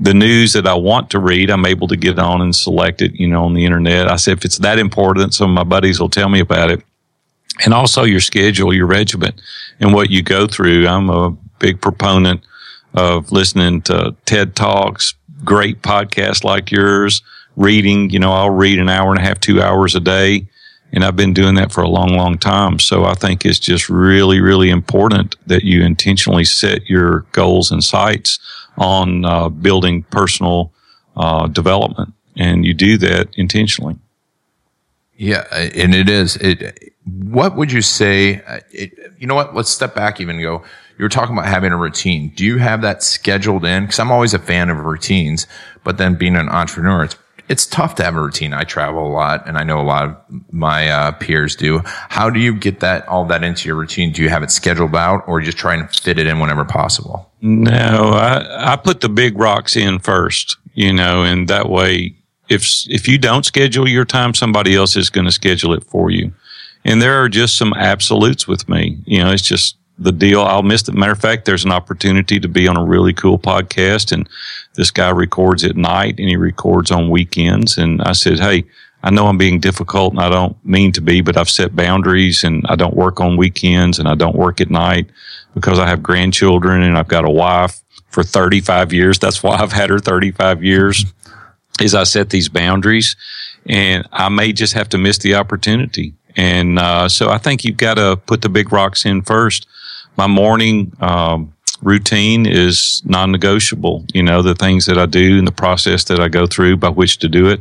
The 0.00 0.14
news 0.14 0.52
that 0.52 0.66
I 0.66 0.74
want 0.74 1.10
to 1.10 1.18
read, 1.18 1.50
I'm 1.50 1.64
able 1.64 1.88
to 1.88 1.96
get 1.96 2.18
on 2.18 2.42
and 2.42 2.54
select 2.54 3.00
it, 3.00 3.14
you 3.14 3.26
know, 3.26 3.44
on 3.44 3.54
the 3.54 3.64
internet. 3.64 4.10
I 4.10 4.16
said, 4.16 4.38
if 4.38 4.44
it's 4.44 4.58
that 4.58 4.78
important, 4.78 5.34
some 5.34 5.50
of 5.50 5.54
my 5.54 5.64
buddies 5.64 5.98
will 5.98 6.10
tell 6.10 6.28
me 6.28 6.40
about 6.40 6.70
it. 6.70 6.82
And 7.64 7.72
also 7.72 8.04
your 8.04 8.20
schedule, 8.20 8.74
your 8.74 8.86
regiment 8.86 9.40
and 9.80 9.94
what 9.94 10.10
you 10.10 10.22
go 10.22 10.46
through. 10.46 10.86
I'm 10.86 11.10
a 11.10 11.30
big 11.58 11.80
proponent 11.80 12.42
of 12.94 13.32
listening 13.32 13.82
to 13.82 14.14
TED 14.26 14.54
Talks, 14.54 15.14
great 15.44 15.82
podcasts 15.82 16.44
like 16.44 16.70
yours, 16.70 17.22
reading. 17.56 18.10
You 18.10 18.18
know, 18.18 18.32
I'll 18.32 18.50
read 18.50 18.78
an 18.78 18.88
hour 18.88 19.10
and 19.10 19.18
a 19.18 19.22
half, 19.22 19.40
two 19.40 19.62
hours 19.62 19.94
a 19.94 20.00
day. 20.00 20.46
And 20.92 21.04
I've 21.04 21.16
been 21.16 21.34
doing 21.34 21.54
that 21.56 21.70
for 21.70 21.82
a 21.82 21.88
long, 21.88 22.16
long 22.16 22.38
time. 22.38 22.78
So 22.78 23.04
I 23.04 23.14
think 23.14 23.44
it's 23.44 23.58
just 23.58 23.90
really, 23.90 24.40
really 24.40 24.70
important 24.70 25.36
that 25.46 25.62
you 25.62 25.82
intentionally 25.82 26.44
set 26.44 26.88
your 26.88 27.26
goals 27.32 27.70
and 27.70 27.84
sights 27.84 28.38
on 28.78 29.24
uh, 29.24 29.48
building 29.50 30.04
personal 30.04 30.72
uh, 31.16 31.46
development. 31.48 32.14
And 32.36 32.64
you 32.64 32.72
do 32.72 32.96
that 32.98 33.28
intentionally. 33.36 33.96
Yeah, 35.16 35.46
and 35.52 35.94
it 35.94 36.08
is. 36.08 36.36
It. 36.36 36.92
What 37.04 37.56
would 37.56 37.72
you 37.72 37.82
say? 37.82 38.40
Uh, 38.42 38.60
it, 38.70 38.92
you 39.18 39.26
know 39.26 39.34
what? 39.34 39.54
Let's 39.54 39.70
step 39.70 39.94
back 39.94 40.20
even 40.20 40.40
go 40.40 40.62
you 40.98 41.04
were 41.04 41.08
talking 41.08 41.36
about 41.36 41.46
having 41.46 41.72
a 41.72 41.76
routine. 41.76 42.30
Do 42.30 42.44
you 42.44 42.58
have 42.58 42.82
that 42.82 43.02
scheduled 43.04 43.64
in? 43.64 43.84
Because 43.84 44.00
I'm 44.00 44.10
always 44.10 44.34
a 44.34 44.38
fan 44.38 44.68
of 44.68 44.78
routines, 44.78 45.46
but 45.84 45.96
then 45.96 46.16
being 46.16 46.34
an 46.34 46.48
entrepreneur, 46.48 47.04
it's 47.04 47.16
it's 47.48 47.66
tough 47.66 47.94
to 47.96 48.04
have 48.04 48.14
a 48.14 48.20
routine. 48.20 48.52
I 48.52 48.64
travel 48.64 49.06
a 49.06 49.12
lot, 49.12 49.46
and 49.46 49.56
I 49.56 49.64
know 49.64 49.80
a 49.80 49.82
lot 49.82 50.04
of 50.04 50.16
my 50.52 50.88
uh, 50.88 51.12
peers 51.12 51.56
do. 51.56 51.80
How 51.84 52.28
do 52.28 52.40
you 52.40 52.54
get 52.54 52.80
that 52.80 53.08
all 53.08 53.24
that 53.26 53.42
into 53.42 53.68
your 53.68 53.76
routine? 53.76 54.12
Do 54.12 54.22
you 54.22 54.28
have 54.28 54.42
it 54.42 54.50
scheduled 54.50 54.94
out, 54.94 55.26
or 55.26 55.40
just 55.40 55.56
try 55.56 55.74
and 55.74 55.90
fit 55.90 56.18
it 56.18 56.26
in 56.26 56.40
whenever 56.40 56.64
possible? 56.64 57.30
No, 57.40 58.10
I, 58.12 58.72
I 58.72 58.76
put 58.76 59.00
the 59.00 59.08
big 59.08 59.38
rocks 59.38 59.76
in 59.76 59.98
first, 59.98 60.58
you 60.74 60.92
know, 60.92 61.22
and 61.22 61.48
that 61.48 61.70
way, 61.70 62.14
if 62.48 62.68
if 62.88 63.08
you 63.08 63.16
don't 63.16 63.46
schedule 63.46 63.88
your 63.88 64.04
time, 64.04 64.34
somebody 64.34 64.74
else 64.74 64.96
is 64.96 65.08
going 65.08 65.26
to 65.26 65.32
schedule 65.32 65.72
it 65.72 65.84
for 65.84 66.10
you. 66.10 66.32
And 66.84 67.00
there 67.02 67.22
are 67.22 67.28
just 67.28 67.56
some 67.56 67.72
absolutes 67.74 68.46
with 68.46 68.68
me. 68.68 68.98
You 69.04 69.24
know, 69.24 69.32
it's 69.32 69.42
just 69.42 69.77
the 69.98 70.12
deal. 70.12 70.42
I'll 70.42 70.62
miss 70.62 70.88
it. 70.88 70.94
Matter 70.94 71.12
of 71.12 71.20
fact, 71.20 71.44
there's 71.44 71.64
an 71.64 71.72
opportunity 71.72 72.38
to 72.38 72.48
be 72.48 72.68
on 72.68 72.76
a 72.76 72.84
really 72.84 73.12
cool 73.12 73.38
podcast 73.38 74.12
and 74.12 74.28
this 74.74 74.90
guy 74.90 75.10
records 75.10 75.64
at 75.64 75.76
night 75.76 76.18
and 76.18 76.28
he 76.28 76.36
records 76.36 76.90
on 76.90 77.10
weekends. 77.10 77.78
And 77.78 78.00
I 78.02 78.12
said, 78.12 78.38
Hey, 78.38 78.64
I 79.02 79.10
know 79.10 79.26
I'm 79.26 79.38
being 79.38 79.60
difficult 79.60 80.12
and 80.12 80.22
I 80.22 80.28
don't 80.28 80.56
mean 80.64 80.92
to 80.92 81.00
be, 81.00 81.20
but 81.20 81.36
I've 81.36 81.50
set 81.50 81.74
boundaries 81.74 82.44
and 82.44 82.64
I 82.68 82.76
don't 82.76 82.96
work 82.96 83.20
on 83.20 83.36
weekends 83.36 83.98
and 83.98 84.08
I 84.08 84.14
don't 84.14 84.36
work 84.36 84.60
at 84.60 84.70
night 84.70 85.10
because 85.54 85.78
I 85.78 85.88
have 85.88 86.02
grandchildren 86.02 86.82
and 86.82 86.96
I've 86.96 87.08
got 87.08 87.24
a 87.24 87.30
wife 87.30 87.80
for 88.08 88.22
35 88.22 88.92
years. 88.92 89.18
That's 89.18 89.42
why 89.42 89.56
I've 89.56 89.72
had 89.72 89.90
her 89.90 89.98
35 89.98 90.62
years 90.62 91.04
is 91.80 91.94
I 91.94 92.04
set 92.04 92.30
these 92.30 92.48
boundaries 92.48 93.16
and 93.66 94.06
I 94.12 94.28
may 94.28 94.52
just 94.52 94.74
have 94.74 94.88
to 94.90 94.98
miss 94.98 95.18
the 95.18 95.34
opportunity. 95.34 96.14
And 96.36 96.78
uh, 96.78 97.08
so 97.08 97.30
I 97.30 97.38
think 97.38 97.64
you've 97.64 97.76
got 97.76 97.94
to 97.94 98.16
put 98.16 98.42
the 98.42 98.48
big 98.48 98.72
rocks 98.72 99.04
in 99.04 99.22
first 99.22 99.66
my 100.18 100.26
morning 100.26 100.92
um, 101.00 101.54
routine 101.80 102.44
is 102.44 103.00
non-negotiable. 103.04 104.04
You 104.12 104.24
know, 104.24 104.42
the 104.42 104.56
things 104.56 104.84
that 104.86 104.98
I 104.98 105.06
do 105.06 105.38
and 105.38 105.46
the 105.46 105.52
process 105.52 106.04
that 106.04 106.18
I 106.18 106.28
go 106.28 106.46
through 106.46 106.76
by 106.78 106.88
which 106.88 107.18
to 107.18 107.28
do 107.28 107.48
it. 107.48 107.60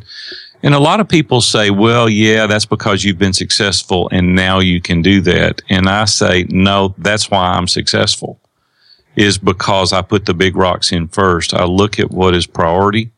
And 0.63 0.73
a 0.73 0.79
lot 0.79 0.99
of 0.99 1.07
people 1.07 1.39
say, 1.39 1.69
well, 1.69 2.09
yeah, 2.09 2.47
that's 2.47 2.65
because 2.65 3.03
you've 3.03 3.19
been 3.19 3.33
successful 3.33 4.09
and 4.11 4.35
now 4.35 4.59
you 4.59 4.81
can 4.81 5.03
do 5.03 5.21
that. 5.21 5.61
And 5.69 5.87
I 5.87 6.05
say, 6.05 6.47
no, 6.49 6.95
that's 6.97 7.29
why 7.29 7.51
I'm 7.51 7.67
successful 7.67 8.39
is 9.15 9.37
because 9.37 9.93
I 9.93 10.01
put 10.01 10.25
the 10.25 10.33
big 10.33 10.55
rocks 10.55 10.91
in 10.91 11.07
first. 11.07 11.53
I 11.53 11.65
look 11.65 11.99
at 11.99 12.11
what 12.11 12.35
is 12.35 12.47
priority. 12.47 13.11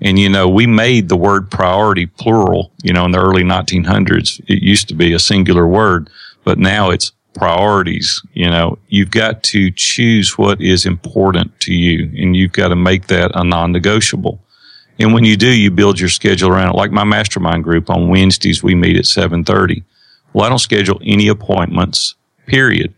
And, 0.00 0.18
you 0.18 0.28
know, 0.28 0.48
we 0.48 0.66
made 0.66 1.08
the 1.08 1.16
word 1.16 1.50
priority 1.50 2.06
plural, 2.06 2.72
you 2.82 2.92
know, 2.92 3.04
in 3.04 3.12
the 3.12 3.20
early 3.20 3.42
1900s. 3.42 4.40
It 4.48 4.62
used 4.62 4.88
to 4.88 4.94
be 4.94 5.12
a 5.12 5.18
singular 5.18 5.66
word, 5.66 6.10
but 6.44 6.58
now 6.58 6.90
it's 6.90 7.12
priorities. 7.36 8.22
You 8.32 8.48
know, 8.48 8.78
you've 8.88 9.10
got 9.10 9.42
to 9.44 9.70
choose 9.70 10.36
what 10.38 10.60
is 10.60 10.86
important 10.86 11.58
to 11.60 11.72
you 11.72 12.10
and 12.16 12.34
you've 12.34 12.52
got 12.52 12.68
to 12.68 12.76
make 12.76 13.06
that 13.08 13.30
a 13.34 13.44
non-negotiable. 13.44 14.40
And 14.98 15.12
when 15.12 15.24
you 15.24 15.36
do, 15.36 15.48
you 15.48 15.70
build 15.70 16.00
your 16.00 16.08
schedule 16.08 16.50
around 16.50 16.70
it. 16.70 16.76
Like 16.76 16.90
my 16.90 17.04
mastermind 17.04 17.64
group 17.64 17.90
on 17.90 18.08
Wednesdays, 18.08 18.62
we 18.62 18.74
meet 18.74 18.96
at 18.96 19.06
730. 19.06 19.84
Well, 20.32 20.46
I 20.46 20.48
don't 20.48 20.58
schedule 20.58 21.00
any 21.04 21.28
appointments, 21.28 22.14
period. 22.46 22.94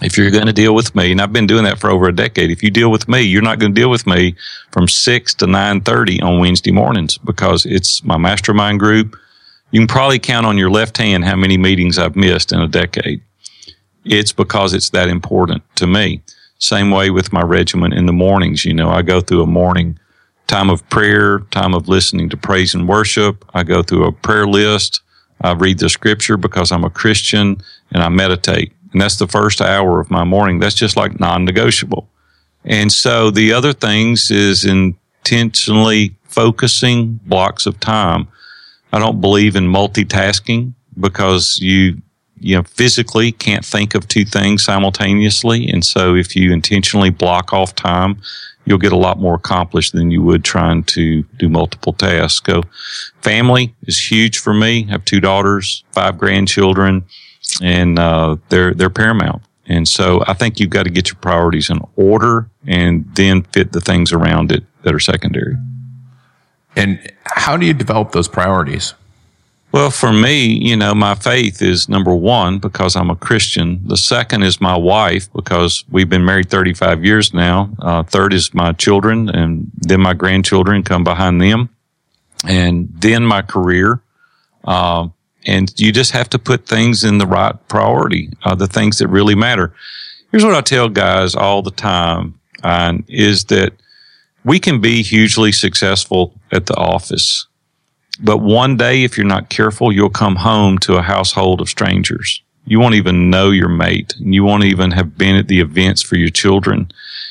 If 0.00 0.16
you're 0.16 0.30
going 0.30 0.46
to 0.46 0.52
deal 0.52 0.74
with 0.74 0.94
me, 0.94 1.10
and 1.10 1.20
I've 1.20 1.32
been 1.32 1.46
doing 1.46 1.64
that 1.64 1.80
for 1.80 1.90
over 1.90 2.06
a 2.08 2.14
decade, 2.14 2.50
if 2.50 2.62
you 2.62 2.70
deal 2.70 2.90
with 2.90 3.08
me, 3.08 3.22
you're 3.22 3.42
not 3.42 3.58
going 3.58 3.74
to 3.74 3.80
deal 3.80 3.90
with 3.90 4.06
me 4.06 4.36
from 4.70 4.86
6 4.86 5.34
to 5.34 5.46
9.30 5.46 6.22
on 6.22 6.38
Wednesday 6.38 6.70
mornings 6.70 7.18
because 7.18 7.66
it's 7.66 8.04
my 8.04 8.16
mastermind 8.16 8.78
group. 8.78 9.16
You 9.70 9.80
can 9.80 9.88
probably 9.88 10.18
count 10.18 10.46
on 10.46 10.56
your 10.56 10.70
left 10.70 10.96
hand 10.96 11.24
how 11.24 11.36
many 11.36 11.58
meetings 11.58 11.98
I've 11.98 12.16
missed 12.16 12.52
in 12.52 12.60
a 12.60 12.68
decade. 12.68 13.22
It's 14.08 14.32
because 14.32 14.74
it's 14.74 14.90
that 14.90 15.08
important 15.08 15.62
to 15.76 15.86
me. 15.86 16.22
Same 16.58 16.90
way 16.90 17.10
with 17.10 17.32
my 17.32 17.42
regiment 17.42 17.94
in 17.94 18.06
the 18.06 18.12
mornings. 18.12 18.64
You 18.64 18.74
know, 18.74 18.90
I 18.90 19.02
go 19.02 19.20
through 19.20 19.42
a 19.42 19.46
morning 19.46 19.98
time 20.46 20.70
of 20.70 20.88
prayer, 20.88 21.40
time 21.50 21.74
of 21.74 21.88
listening 21.88 22.28
to 22.30 22.36
praise 22.36 22.74
and 22.74 22.88
worship. 22.88 23.44
I 23.54 23.62
go 23.62 23.82
through 23.82 24.06
a 24.06 24.12
prayer 24.12 24.46
list. 24.46 25.02
I 25.40 25.52
read 25.52 25.78
the 25.78 25.88
scripture 25.88 26.36
because 26.36 26.72
I'm 26.72 26.84
a 26.84 26.90
Christian 26.90 27.58
and 27.92 28.02
I 28.02 28.08
meditate. 28.08 28.72
And 28.92 29.00
that's 29.00 29.18
the 29.18 29.28
first 29.28 29.60
hour 29.60 30.00
of 30.00 30.10
my 30.10 30.24
morning. 30.24 30.58
That's 30.58 30.74
just 30.74 30.96
like 30.96 31.20
non 31.20 31.44
negotiable. 31.44 32.08
And 32.64 32.90
so 32.90 33.30
the 33.30 33.52
other 33.52 33.72
things 33.72 34.30
is 34.30 34.64
intentionally 34.64 36.16
focusing 36.24 37.20
blocks 37.26 37.66
of 37.66 37.78
time. 37.78 38.26
I 38.92 38.98
don't 38.98 39.20
believe 39.20 39.54
in 39.54 39.64
multitasking 39.64 40.72
because 40.98 41.58
you 41.60 42.00
you 42.40 42.56
know, 42.56 42.62
physically 42.62 43.32
can't 43.32 43.64
think 43.64 43.94
of 43.94 44.08
two 44.08 44.24
things 44.24 44.64
simultaneously. 44.64 45.68
And 45.68 45.84
so 45.84 46.14
if 46.14 46.36
you 46.36 46.52
intentionally 46.52 47.10
block 47.10 47.52
off 47.52 47.74
time, 47.74 48.20
you'll 48.64 48.78
get 48.78 48.92
a 48.92 48.96
lot 48.96 49.18
more 49.18 49.34
accomplished 49.34 49.92
than 49.92 50.10
you 50.10 50.22
would 50.22 50.44
trying 50.44 50.84
to 50.84 51.22
do 51.38 51.48
multiple 51.48 51.92
tasks. 51.92 52.46
So 52.46 52.62
family 53.22 53.74
is 53.82 54.10
huge 54.10 54.38
for 54.38 54.52
me. 54.52 54.84
I 54.88 54.92
have 54.92 55.04
two 55.04 55.20
daughters, 55.20 55.84
five 55.92 56.18
grandchildren, 56.18 57.04
and 57.62 57.98
uh, 57.98 58.36
they're 58.50 58.74
they're 58.74 58.90
paramount. 58.90 59.42
And 59.66 59.86
so 59.86 60.22
I 60.26 60.34
think 60.34 60.60
you've 60.60 60.70
got 60.70 60.84
to 60.84 60.90
get 60.90 61.08
your 61.08 61.16
priorities 61.16 61.68
in 61.70 61.80
order 61.96 62.48
and 62.66 63.04
then 63.14 63.42
fit 63.42 63.72
the 63.72 63.80
things 63.80 64.12
around 64.12 64.50
it 64.50 64.64
that 64.82 64.94
are 64.94 65.00
secondary. 65.00 65.56
And 66.74 66.98
how 67.24 67.56
do 67.56 67.66
you 67.66 67.74
develop 67.74 68.12
those 68.12 68.28
priorities? 68.28 68.94
Well, 69.70 69.90
for 69.90 70.12
me, 70.12 70.46
you 70.46 70.76
know, 70.76 70.94
my 70.94 71.14
faith 71.14 71.60
is 71.60 71.90
number 71.90 72.14
one 72.14 72.58
because 72.58 72.96
I'm 72.96 73.10
a 73.10 73.16
Christian. 73.16 73.86
The 73.86 73.98
second 73.98 74.42
is 74.42 74.62
my 74.62 74.76
wife 74.76 75.30
because 75.34 75.84
we've 75.90 76.08
been 76.08 76.24
married 76.24 76.48
35 76.48 77.04
years 77.04 77.34
now. 77.34 77.70
Uh, 77.78 78.02
third 78.02 78.32
is 78.32 78.54
my 78.54 78.72
children 78.72 79.28
and 79.28 79.70
then 79.76 80.00
my 80.00 80.14
grandchildren 80.14 80.82
come 80.82 81.04
behind 81.04 81.42
them. 81.42 81.68
And 82.44 82.88
then 82.94 83.26
my 83.26 83.42
career. 83.42 84.00
Uh, 84.64 85.08
and 85.46 85.72
you 85.78 85.92
just 85.92 86.12
have 86.12 86.30
to 86.30 86.38
put 86.38 86.66
things 86.66 87.04
in 87.04 87.18
the 87.18 87.26
right 87.26 87.54
priority, 87.68 88.30
uh, 88.44 88.54
the 88.54 88.66
things 88.66 88.98
that 88.98 89.08
really 89.08 89.34
matter. 89.34 89.74
Here's 90.30 90.44
what 90.44 90.54
I 90.54 90.60
tell 90.62 90.88
guys 90.88 91.34
all 91.34 91.62
the 91.62 91.70
time, 91.70 92.38
is 93.08 93.44
that 93.44 93.72
we 94.44 94.58
can 94.58 94.80
be 94.80 95.02
hugely 95.02 95.52
successful 95.52 96.32
at 96.52 96.66
the 96.66 96.76
office 96.76 97.47
but 98.20 98.38
one 98.38 98.76
day, 98.76 99.04
if 99.04 99.16
you're 99.16 99.26
not 99.26 99.48
careful, 99.48 99.92
you'll 99.92 100.10
come 100.10 100.36
home 100.36 100.78
to 100.78 100.96
a 100.96 101.02
household 101.02 101.60
of 101.60 101.68
strangers. 101.68 102.42
You 102.66 102.80
won't 102.80 102.96
even 102.96 103.30
know 103.30 103.50
your 103.50 103.68
mate. 103.68 104.14
And 104.18 104.34
You 104.34 104.44
won't 104.44 104.64
even 104.64 104.90
have 104.90 105.16
been 105.16 105.36
at 105.36 105.48
the 105.48 105.60
events 105.60 106.02
for 106.02 106.16
your 106.16 106.28
children. 106.28 106.90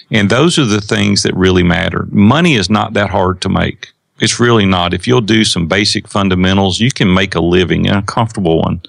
And 0.10 0.30
those 0.30 0.58
are 0.58 0.66
the 0.66 0.82
things 0.82 1.24
that 1.24 1.36
really 1.36 1.64
matter. 1.64 2.08
Money 2.10 2.56
is 2.56 2.70
not 2.70 2.94
that 2.94 3.10
hard 3.10 3.42
to 3.42 3.50
make. 3.50 3.90
It's 4.20 4.40
really 4.40 4.66
not. 4.66 4.94
If 4.94 5.08
you'll 5.08 5.22
do 5.22 5.44
some 5.44 5.68
basic 5.68 6.08
fundamentals, 6.08 6.80
you 6.80 6.92
can 6.92 7.14
make 7.14 7.36
a 7.36 7.42
living 7.42 7.88
and 7.88 7.98
a 7.98 8.02
comfortable 8.02 8.60
one. 8.60 8.82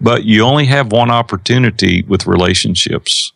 But 0.00 0.24
you 0.24 0.42
only 0.42 0.66
have 0.66 0.90
one 0.90 1.10
opportunity 1.10 2.02
with 2.02 2.26
relationships. 2.26 3.32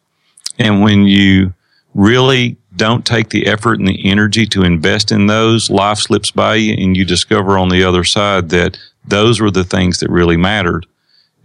And 0.59 0.83
when 0.83 1.07
you 1.07 1.55
really 1.95 2.57
don't 2.81 3.05
take 3.05 3.29
the 3.29 3.47
effort 3.47 3.79
and 3.79 3.87
the 3.87 4.11
energy 4.11 4.47
to 4.47 4.63
invest 4.63 5.13
in 5.13 5.27
those, 5.27 5.69
life 5.69 5.99
slips 5.99 6.31
by 6.31 6.55
you 6.55 6.73
and 6.73 6.97
you 6.97 7.05
discover 7.05 7.59
on 7.59 7.69
the 7.69 7.85
other 7.85 8.05
side 8.05 8.49
that 8.49 8.79
those 9.07 9.39
were 9.39 9.51
the 9.51 9.65
things 9.65 10.01
that 10.01 10.09
really 10.09 10.39
mattered. 10.39 10.87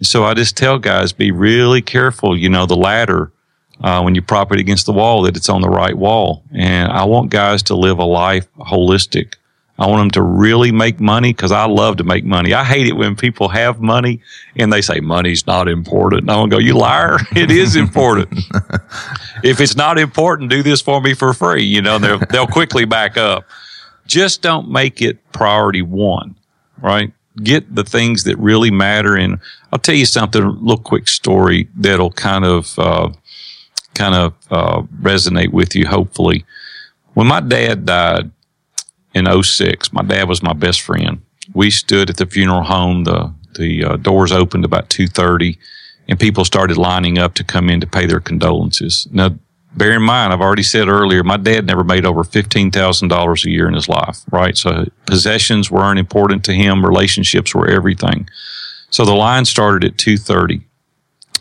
So 0.02 0.24
I 0.24 0.34
just 0.34 0.56
tell 0.56 0.80
guys, 0.80 1.12
be 1.12 1.32
really 1.32 1.82
careful, 1.82 2.38
you 2.38 2.48
know, 2.48 2.66
the 2.66 2.78
ladder, 2.78 3.34
uh, 3.82 4.02
when 4.02 4.16
you 4.16 4.22
prop 4.22 4.54
it 4.54 4.62
against 4.62 4.86
the 4.86 4.94
wall, 4.94 5.24
that 5.24 5.36
it's 5.36 5.50
on 5.50 5.60
the 5.60 5.68
right 5.68 5.98
wall. 5.98 6.42
And 6.54 6.90
I 6.90 7.04
want 7.04 7.32
guys 7.32 7.64
to 7.64 7.76
live 7.76 8.00
a 8.00 8.06
life 8.06 8.48
holistic. 8.56 9.34
I 9.78 9.88
want 9.88 10.00
them 10.00 10.12
to 10.12 10.22
really 10.22 10.72
make 10.72 11.02
money 11.02 11.34
because 11.34 11.52
I 11.52 11.66
love 11.66 11.98
to 11.98 12.06
make 12.06 12.24
money. 12.24 12.54
I 12.54 12.64
hate 12.64 12.88
it 12.88 12.96
when 12.96 13.18
people 13.18 13.50
have 13.50 13.82
money 13.82 14.22
and 14.56 14.72
they 14.72 14.82
say 14.82 15.02
money's 15.02 15.46
not 15.46 15.68
important. 15.68 16.22
And 16.22 16.32
I 16.32 16.38
want 16.38 16.52
to 16.52 16.56
go, 16.56 16.62
you 16.62 16.78
liar. 16.78 17.18
It 17.36 17.52
is 17.52 17.76
important. 17.76 18.40
if 19.46 19.62
it's 19.62 19.76
not 19.76 19.98
important, 19.98 20.50
do 20.50 20.64
this 20.64 20.82
for 20.82 21.02
me 21.02 21.14
for 21.14 21.34
free. 21.34 21.64
You 21.64 21.82
know, 21.82 22.00
they'll, 22.00 22.20
they'll 22.30 22.48
quickly 22.48 22.86
back 22.86 23.18
up. 23.18 23.46
Just 24.08 24.42
don't 24.42 24.70
make 24.70 25.02
it 25.02 25.32
priority 25.32 25.82
one, 25.82 26.36
right? 26.82 27.12
Get 27.42 27.76
the 27.76 27.84
things 27.84 28.24
that 28.26 28.38
really 28.38 28.72
matter. 28.72 29.16
And 29.16 29.40
I'll 29.72 29.80
tell 29.80 29.96
you 29.96 30.06
something, 30.06 30.42
a 30.42 30.50
little 30.50 30.78
quick 30.78 31.08
story 31.08 31.70
that'll 31.76 32.12
kind 32.12 32.46
of, 32.46 32.78
uh, 32.78 33.12
kind 33.94 34.16
of, 34.16 34.34
uh, 34.52 34.82
resonate 35.02 35.52
with 35.52 35.76
you, 35.76 35.88
hopefully. 35.88 36.46
When 37.14 37.28
my 37.28 37.40
dad 37.40 37.86
died, 37.86 38.32
in 39.16 39.44
06. 39.44 39.94
My 39.94 40.04
dad 40.04 40.28
was 40.28 40.44
my 40.44 40.54
best 40.54 40.82
friend. 40.82 41.22
We 41.54 41.72
stood 41.72 42.10
at 42.10 42.18
the 42.18 42.26
funeral 42.26 42.64
home. 42.64 43.06
The, 43.06 43.34
the 43.58 43.84
uh, 43.86 43.96
doors 43.96 44.32
opened 44.32 44.66
about 44.66 44.90
2.30 44.90 45.58
and 46.08 46.20
people 46.20 46.46
started 46.46 46.78
lining 46.78 47.18
up 47.18 47.34
to 47.36 47.44
come 47.44 47.70
in 47.70 47.82
to 47.82 47.88
pay 47.88 48.06
their 48.06 48.20
condolences. 48.20 49.08
Now, 49.12 49.30
bear 49.76 49.94
in 49.94 50.02
mind, 50.02 50.34
I've 50.34 50.42
already 50.42 50.64
said 50.64 50.88
earlier, 50.88 51.24
my 51.24 51.38
dad 51.38 51.66
never 51.66 51.84
made 51.84 52.06
over 52.06 52.24
$15,000 52.24 53.46
a 53.46 53.50
year 53.50 53.68
in 53.68 53.74
his 53.74 53.90
life, 53.90 54.22
right? 54.32 54.58
So 54.58 54.86
possessions 55.06 55.72
weren't 55.72 56.00
important 56.00 56.44
to 56.46 56.54
him. 56.54 56.86
Relationships 56.86 57.54
were 57.54 57.68
everything. 57.68 58.30
So 58.90 59.06
the 59.06 59.16
line 59.16 59.46
started 59.46 59.84
at 59.84 59.98
2.30. 59.98 60.64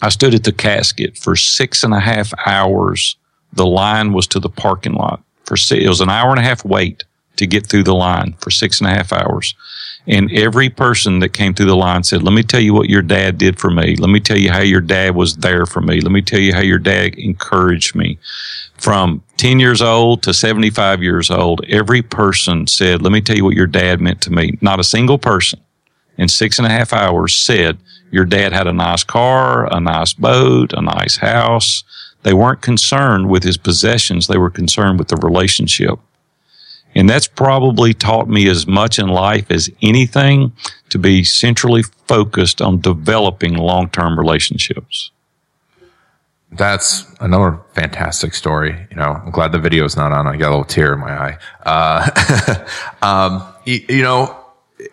I 0.02 0.08
stood 0.08 0.34
at 0.34 0.44
the 0.44 0.52
casket 0.52 1.16
for 1.16 1.36
six 1.36 1.84
and 1.84 1.94
a 1.94 2.00
half 2.00 2.32
hours. 2.46 3.16
The 3.52 3.66
line 3.66 4.12
was 4.12 4.26
to 4.28 4.40
the 4.40 4.48
parking 4.48 4.94
lot 4.94 5.22
for, 5.44 5.56
it 5.70 5.88
was 5.88 6.00
an 6.00 6.10
hour 6.10 6.30
and 6.30 6.40
a 6.40 6.42
half 6.42 6.64
wait 6.64 7.04
to 7.36 7.46
get 7.46 7.66
through 7.66 7.84
the 7.84 7.94
line 7.94 8.34
for 8.38 8.50
six 8.50 8.80
and 8.80 8.88
a 8.88 8.92
half 8.92 9.12
hours. 9.12 9.54
And 10.06 10.30
every 10.32 10.68
person 10.68 11.20
that 11.20 11.30
came 11.30 11.54
through 11.54 11.66
the 11.66 11.76
line 11.76 12.02
said, 12.02 12.22
Let 12.22 12.34
me 12.34 12.42
tell 12.42 12.60
you 12.60 12.74
what 12.74 12.90
your 12.90 13.02
dad 13.02 13.38
did 13.38 13.58
for 13.58 13.70
me. 13.70 13.96
Let 13.96 14.10
me 14.10 14.20
tell 14.20 14.38
you 14.38 14.50
how 14.50 14.60
your 14.60 14.82
dad 14.82 15.14
was 15.14 15.36
there 15.36 15.64
for 15.64 15.80
me. 15.80 16.00
Let 16.00 16.12
me 16.12 16.20
tell 16.20 16.40
you 16.40 16.52
how 16.52 16.60
your 16.60 16.78
dad 16.78 17.14
encouraged 17.14 17.94
me. 17.94 18.18
From 18.76 19.22
10 19.38 19.60
years 19.60 19.80
old 19.80 20.22
to 20.24 20.34
75 20.34 21.02
years 21.02 21.30
old, 21.30 21.64
every 21.68 22.02
person 22.02 22.66
said, 22.66 23.00
Let 23.00 23.12
me 23.12 23.22
tell 23.22 23.36
you 23.36 23.44
what 23.44 23.56
your 23.56 23.66
dad 23.66 24.00
meant 24.00 24.20
to 24.22 24.30
me. 24.30 24.58
Not 24.60 24.78
a 24.78 24.84
single 24.84 25.18
person 25.18 25.60
in 26.18 26.28
six 26.28 26.58
and 26.58 26.66
a 26.66 26.70
half 26.70 26.92
hours 26.92 27.34
said, 27.34 27.78
Your 28.10 28.24
dad 28.24 28.52
had 28.52 28.66
a 28.66 28.72
nice 28.72 29.04
car, 29.04 29.72
a 29.74 29.80
nice 29.80 30.12
boat, 30.12 30.72
a 30.72 30.82
nice 30.82 31.16
house. 31.16 31.82
They 32.22 32.34
weren't 32.34 32.62
concerned 32.62 33.28
with 33.28 33.42
his 33.42 33.56
possessions. 33.56 34.26
They 34.26 34.38
were 34.38 34.50
concerned 34.50 34.98
with 34.98 35.08
the 35.08 35.16
relationship. 35.16 35.98
And 36.94 37.08
that's 37.08 37.26
probably 37.26 37.92
taught 37.92 38.28
me 38.28 38.48
as 38.48 38.66
much 38.66 38.98
in 38.98 39.08
life 39.08 39.50
as 39.50 39.70
anything 39.82 40.52
to 40.90 40.98
be 40.98 41.24
centrally 41.24 41.82
focused 42.06 42.62
on 42.62 42.80
developing 42.80 43.54
long 43.54 43.88
term 43.88 44.18
relationships. 44.18 45.10
That's 46.52 47.04
another 47.18 47.58
fantastic 47.74 48.32
story. 48.32 48.86
You 48.90 48.96
know, 48.96 49.20
I'm 49.24 49.32
glad 49.32 49.50
the 49.50 49.58
video 49.58 49.84
is 49.84 49.96
not 49.96 50.12
on. 50.12 50.28
I 50.28 50.36
got 50.36 50.48
a 50.48 50.50
little 50.50 50.64
tear 50.64 50.92
in 50.94 51.00
my 51.00 51.10
eye. 51.10 51.38
Uh, 51.66 52.64
um, 53.02 53.54
you, 53.64 53.84
you 53.88 54.02
know, 54.02 54.38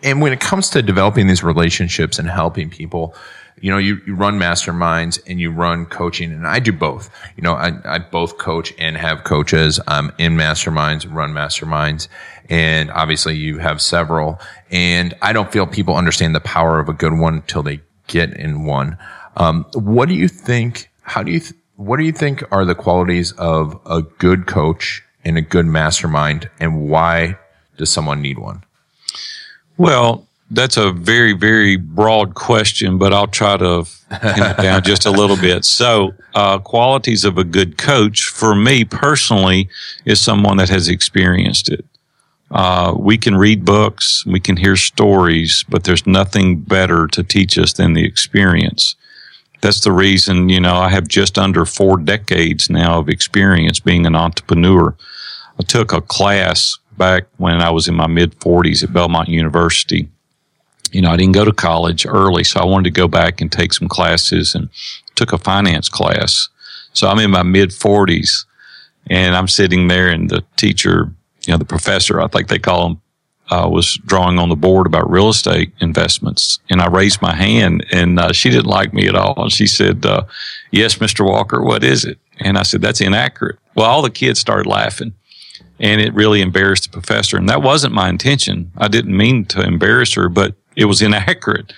and 0.01 0.21
when 0.21 0.33
it 0.33 0.39
comes 0.39 0.69
to 0.71 0.81
developing 0.81 1.27
these 1.27 1.43
relationships 1.43 2.17
and 2.17 2.27
helping 2.27 2.69
people, 2.69 3.15
you 3.61 3.69
know, 3.69 3.77
you, 3.77 4.01
you 4.05 4.15
run 4.15 4.39
masterminds 4.39 5.21
and 5.27 5.39
you 5.39 5.51
run 5.51 5.85
coaching 5.85 6.31
and 6.31 6.47
I 6.47 6.59
do 6.59 6.71
both. 6.71 7.09
You 7.37 7.43
know, 7.43 7.53
I, 7.53 7.73
I 7.85 7.99
both 7.99 8.39
coach 8.39 8.73
and 8.79 8.97
have 8.97 9.23
coaches. 9.23 9.79
I'm 9.87 10.11
in 10.17 10.35
masterminds, 10.35 11.07
run 11.09 11.31
masterminds. 11.31 12.07
And 12.49 12.91
obviously 12.91 13.37
you 13.37 13.59
have 13.59 13.79
several 13.81 14.39
and 14.71 15.13
I 15.21 15.31
don't 15.31 15.51
feel 15.51 15.67
people 15.67 15.95
understand 15.95 16.35
the 16.35 16.41
power 16.41 16.79
of 16.79 16.89
a 16.89 16.93
good 16.93 17.13
one 17.13 17.35
until 17.35 17.61
they 17.61 17.81
get 18.07 18.33
in 18.33 18.65
one. 18.65 18.97
Um, 19.37 19.65
what 19.73 20.09
do 20.09 20.15
you 20.15 20.27
think? 20.27 20.89
How 21.03 21.21
do 21.21 21.31
you, 21.31 21.39
th- 21.39 21.53
what 21.75 21.97
do 21.97 22.03
you 22.03 22.11
think 22.11 22.43
are 22.51 22.65
the 22.65 22.75
qualities 22.75 23.31
of 23.33 23.79
a 23.85 24.01
good 24.01 24.47
coach 24.47 25.03
and 25.23 25.37
a 25.37 25.41
good 25.41 25.67
mastermind 25.67 26.49
and 26.59 26.89
why 26.89 27.37
does 27.77 27.91
someone 27.91 28.21
need 28.21 28.39
one? 28.39 28.63
Well, 29.77 30.27
that's 30.51 30.75
a 30.75 30.91
very, 30.91 31.31
very 31.33 31.77
broad 31.77 32.35
question, 32.35 32.97
but 32.97 33.13
I'll 33.13 33.27
try 33.27 33.55
to 33.55 33.85
pin 34.09 34.43
it 34.43 34.57
down 34.57 34.83
just 34.83 35.05
a 35.05 35.11
little 35.11 35.37
bit. 35.37 35.65
So, 35.81 36.13
uh, 36.35 36.59
qualities 36.59 37.25
of 37.25 37.37
a 37.37 37.43
good 37.43 37.77
coach 37.77 38.23
for 38.23 38.53
me 38.53 38.83
personally 38.83 39.69
is 40.05 40.19
someone 40.19 40.57
that 40.57 40.69
has 40.69 40.89
experienced 40.89 41.69
it. 41.69 41.85
Uh, 42.51 42.93
we 42.97 43.17
can 43.17 43.35
read 43.35 43.65
books, 43.65 44.25
we 44.25 44.39
can 44.39 44.57
hear 44.57 44.75
stories, 44.75 45.63
but 45.69 45.85
there's 45.85 46.05
nothing 46.05 46.59
better 46.59 47.07
to 47.07 47.23
teach 47.23 47.57
us 47.57 47.73
than 47.73 47.93
the 47.93 48.03
experience. 48.03 48.95
That's 49.61 49.81
the 49.81 49.91
reason, 49.91 50.49
you 50.49 50.59
know, 50.59 50.75
I 50.75 50.89
have 50.89 51.07
just 51.07 51.37
under 51.37 51.65
four 51.65 51.97
decades 51.97 52.69
now 52.69 52.99
of 52.99 53.09
experience 53.09 53.79
being 53.79 54.05
an 54.05 54.15
entrepreneur. 54.15 54.95
I 55.59 55.63
took 55.63 55.93
a 55.93 56.01
class 56.01 56.77
back 56.97 57.25
when 57.37 57.61
I 57.61 57.71
was 57.71 57.87
in 57.87 57.95
my 57.95 58.07
mid 58.07 58.39
40s 58.39 58.83
at 58.83 58.93
Belmont 58.93 59.29
University 59.29 60.09
you 60.91 61.01
know, 61.01 61.09
I 61.09 61.17
didn't 61.17 61.33
go 61.33 61.45
to 61.45 61.53
college 61.53 62.05
early, 62.05 62.43
so 62.43 62.59
I 62.59 62.65
wanted 62.65 62.93
to 62.93 62.99
go 62.99 63.07
back 63.07 63.41
and 63.41 63.51
take 63.51 63.73
some 63.73 63.87
classes 63.87 64.55
and 64.55 64.69
took 65.15 65.33
a 65.33 65.37
finance 65.37 65.89
class. 65.89 66.49
So 66.93 67.07
I'm 67.07 67.19
in 67.19 67.31
my 67.31 67.43
mid 67.43 67.69
40s 67.69 68.45
and 69.07 69.35
I'm 69.35 69.47
sitting 69.47 69.87
there 69.87 70.09
and 70.09 70.29
the 70.29 70.43
teacher, 70.57 71.13
you 71.45 71.51
know, 71.51 71.57
the 71.57 71.65
professor, 71.65 72.21
I 72.21 72.27
think 72.27 72.47
they 72.47 72.59
call 72.59 72.87
him, 72.87 73.01
uh, 73.49 73.67
was 73.69 73.97
drawing 74.05 74.39
on 74.39 74.49
the 74.49 74.55
board 74.55 74.87
about 74.87 75.09
real 75.09 75.29
estate 75.29 75.73
investments. 75.81 76.59
And 76.69 76.81
I 76.81 76.87
raised 76.87 77.21
my 77.21 77.35
hand 77.35 77.85
and 77.91 78.19
uh, 78.19 78.31
she 78.31 78.49
didn't 78.49 78.65
like 78.65 78.93
me 78.93 79.07
at 79.07 79.15
all. 79.15 79.41
And 79.41 79.51
she 79.51 79.67
said, 79.67 80.05
uh, 80.05 80.23
Yes, 80.71 80.95
Mr. 80.95 81.25
Walker, 81.25 81.61
what 81.61 81.83
is 81.83 82.05
it? 82.05 82.17
And 82.39 82.57
I 82.57 82.63
said, 82.63 82.81
That's 82.81 83.01
inaccurate. 83.01 83.59
Well, 83.75 83.89
all 83.89 84.01
the 84.01 84.09
kids 84.09 84.39
started 84.39 84.67
laughing 84.67 85.13
and 85.81 85.99
it 85.99 86.13
really 86.13 86.41
embarrassed 86.41 86.83
the 86.83 86.89
professor. 86.89 87.37
And 87.37 87.49
that 87.49 87.63
wasn't 87.63 87.93
my 87.93 88.07
intention. 88.07 88.71
I 88.77 88.87
didn't 88.87 89.17
mean 89.17 89.45
to 89.45 89.61
embarrass 89.61 90.13
her, 90.13 90.29
but 90.29 90.55
it 90.75 90.85
was 90.85 91.01
inaccurate. 91.01 91.73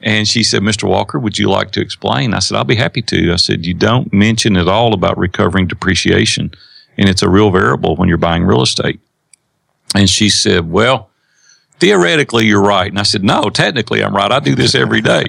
And 0.00 0.28
she 0.28 0.42
said, 0.42 0.62
Mr. 0.62 0.88
Walker, 0.88 1.18
would 1.18 1.38
you 1.38 1.48
like 1.48 1.72
to 1.72 1.80
explain? 1.80 2.34
I 2.34 2.40
said, 2.40 2.56
I'll 2.56 2.64
be 2.64 2.76
happy 2.76 3.02
to. 3.02 3.32
I 3.32 3.36
said, 3.36 3.64
you 3.64 3.74
don't 3.74 4.12
mention 4.12 4.56
at 4.56 4.68
all 4.68 4.92
about 4.92 5.16
recovering 5.16 5.66
depreciation. 5.66 6.52
And 6.98 7.08
it's 7.08 7.22
a 7.22 7.28
real 7.28 7.50
variable 7.50 7.96
when 7.96 8.08
you're 8.08 8.18
buying 8.18 8.44
real 8.44 8.62
estate. 8.62 9.00
And 9.94 10.08
she 10.08 10.28
said, 10.28 10.70
well, 10.70 11.10
theoretically, 11.78 12.46
you're 12.46 12.62
right. 12.62 12.88
And 12.90 12.98
I 12.98 13.04
said, 13.04 13.24
no, 13.24 13.48
technically, 13.48 14.02
I'm 14.02 14.14
right. 14.14 14.30
I 14.30 14.40
do 14.40 14.54
this 14.54 14.74
every 14.74 15.00
day. 15.00 15.24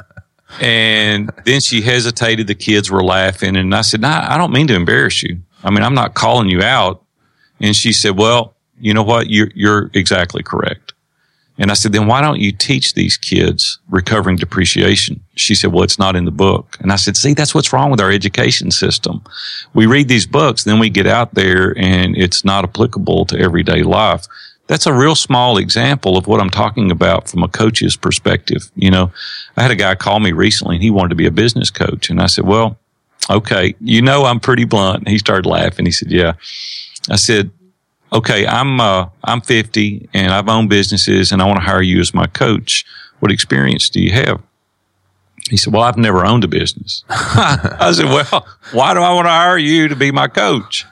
and 0.60 1.30
then 1.44 1.60
she 1.60 1.80
hesitated. 1.80 2.46
The 2.46 2.54
kids 2.54 2.90
were 2.90 3.04
laughing. 3.04 3.56
And 3.56 3.74
I 3.74 3.82
said, 3.82 4.00
no, 4.00 4.08
I 4.08 4.36
don't 4.36 4.52
mean 4.52 4.66
to 4.68 4.74
embarrass 4.74 5.22
you. 5.22 5.40
I 5.62 5.70
mean, 5.70 5.82
I'm 5.82 5.94
not 5.94 6.14
calling 6.14 6.48
you 6.48 6.62
out. 6.62 7.04
And 7.60 7.76
she 7.76 7.92
said, 7.92 8.16
well, 8.16 8.56
you 8.78 8.94
know 8.94 9.02
what? 9.02 9.28
You're, 9.28 9.50
you're 9.54 9.90
exactly 9.94 10.42
correct. 10.42 10.89
And 11.60 11.70
I 11.70 11.74
said, 11.74 11.92
then 11.92 12.06
why 12.06 12.22
don't 12.22 12.40
you 12.40 12.52
teach 12.52 12.94
these 12.94 13.18
kids 13.18 13.78
recovering 13.90 14.36
depreciation? 14.36 15.22
She 15.36 15.54
said, 15.54 15.72
well, 15.72 15.84
it's 15.84 15.98
not 15.98 16.16
in 16.16 16.24
the 16.24 16.30
book. 16.30 16.78
And 16.80 16.90
I 16.90 16.96
said, 16.96 17.18
see, 17.18 17.34
that's 17.34 17.54
what's 17.54 17.70
wrong 17.72 17.90
with 17.90 18.00
our 18.00 18.10
education 18.10 18.70
system. 18.70 19.22
We 19.74 19.84
read 19.84 20.08
these 20.08 20.26
books, 20.26 20.64
then 20.64 20.78
we 20.78 20.88
get 20.88 21.06
out 21.06 21.34
there 21.34 21.78
and 21.78 22.16
it's 22.16 22.46
not 22.46 22.64
applicable 22.64 23.26
to 23.26 23.38
everyday 23.38 23.82
life. 23.82 24.26
That's 24.68 24.86
a 24.86 24.92
real 24.94 25.14
small 25.14 25.58
example 25.58 26.16
of 26.16 26.26
what 26.26 26.40
I'm 26.40 26.48
talking 26.48 26.90
about 26.90 27.28
from 27.28 27.42
a 27.42 27.48
coach's 27.48 27.96
perspective. 27.96 28.70
You 28.74 28.90
know, 28.90 29.12
I 29.56 29.62
had 29.62 29.70
a 29.70 29.76
guy 29.76 29.94
call 29.96 30.18
me 30.20 30.32
recently 30.32 30.76
and 30.76 30.82
he 30.82 30.90
wanted 30.90 31.10
to 31.10 31.14
be 31.16 31.26
a 31.26 31.30
business 31.30 31.70
coach. 31.70 32.08
And 32.08 32.22
I 32.22 32.26
said, 32.26 32.46
well, 32.46 32.78
okay, 33.28 33.74
you 33.80 34.00
know, 34.00 34.24
I'm 34.24 34.40
pretty 34.40 34.64
blunt. 34.64 35.08
He 35.08 35.18
started 35.18 35.44
laughing. 35.44 35.84
He 35.84 35.92
said, 35.92 36.10
yeah. 36.10 36.34
I 37.10 37.16
said, 37.16 37.50
okay, 38.12 38.46
I'm 38.46 38.80
uh, 38.80 39.08
I'm 39.24 39.40
50 39.40 40.08
and 40.12 40.32
I've 40.32 40.48
owned 40.48 40.68
businesses 40.68 41.32
and 41.32 41.42
I 41.42 41.46
want 41.46 41.58
to 41.58 41.64
hire 41.64 41.82
you 41.82 42.00
as 42.00 42.14
my 42.14 42.26
coach. 42.26 42.84
What 43.20 43.32
experience 43.32 43.90
do 43.90 44.00
you 44.00 44.12
have? 44.12 44.40
He 45.48 45.56
said, 45.56 45.72
Well, 45.72 45.82
I've 45.82 45.96
never 45.96 46.24
owned 46.24 46.44
a 46.44 46.48
business. 46.48 47.04
I 47.08 47.92
said, 47.94 48.06
Well, 48.06 48.46
why 48.72 48.94
do 48.94 49.00
I 49.00 49.12
want 49.12 49.26
to 49.26 49.30
hire 49.30 49.58
you 49.58 49.88
to 49.88 49.96
be 49.96 50.10
my 50.10 50.28
coach? 50.28 50.86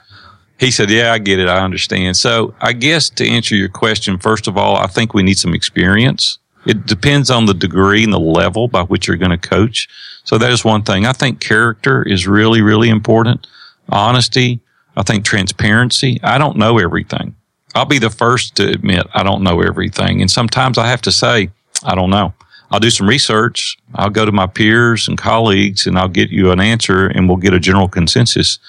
He 0.59 0.71
said, 0.71 0.89
Yeah, 0.89 1.13
I 1.13 1.17
get 1.17 1.39
it. 1.39 1.47
I 1.47 1.63
understand. 1.63 2.17
So 2.17 2.53
I 2.59 2.73
guess 2.73 3.09
to 3.11 3.27
answer 3.27 3.55
your 3.55 3.69
question, 3.69 4.17
first 4.17 4.47
of 4.47 4.57
all, 4.57 4.75
I 4.75 4.87
think 4.87 5.13
we 5.13 5.23
need 5.23 5.37
some 5.37 5.53
experience. 5.53 6.37
It 6.65 6.85
depends 6.85 7.31
on 7.31 7.45
the 7.45 7.53
degree 7.53 8.03
and 8.03 8.11
the 8.11 8.19
level 8.19 8.67
by 8.67 8.83
which 8.83 9.07
you're 9.07 9.17
going 9.17 9.31
to 9.31 9.37
coach. 9.37 9.87
So 10.25 10.37
that 10.37 10.51
is 10.51 10.65
one 10.65 10.83
thing. 10.83 11.05
I 11.05 11.13
think 11.13 11.39
character 11.39 12.03
is 12.03 12.27
really, 12.27 12.61
really 12.61 12.89
important. 12.89 13.47
Honesty, 13.87 14.59
I 14.99 15.03
think 15.03 15.23
transparency. 15.23 16.19
I 16.21 16.37
don't 16.37 16.57
know 16.57 16.77
everything. 16.77 17.33
I'll 17.73 17.85
be 17.85 17.99
the 17.99 18.09
first 18.09 18.55
to 18.57 18.69
admit 18.69 19.07
I 19.13 19.23
don't 19.23 19.43
know 19.43 19.61
everything. 19.61 20.19
And 20.19 20.29
sometimes 20.29 20.77
I 20.77 20.87
have 20.87 21.01
to 21.03 21.11
say, 21.11 21.51
I 21.85 21.95
don't 21.95 22.09
know. 22.09 22.33
I'll 22.69 22.81
do 22.81 22.89
some 22.89 23.07
research. 23.07 23.77
I'll 23.95 24.09
go 24.09 24.25
to 24.25 24.33
my 24.33 24.45
peers 24.45 25.07
and 25.07 25.17
colleagues 25.17 25.87
and 25.87 25.97
I'll 25.97 26.09
get 26.09 26.31
you 26.31 26.51
an 26.51 26.59
answer 26.59 27.07
and 27.07 27.29
we'll 27.29 27.37
get 27.37 27.53
a 27.53 27.61
general 27.61 27.87
consensus. 27.87 28.59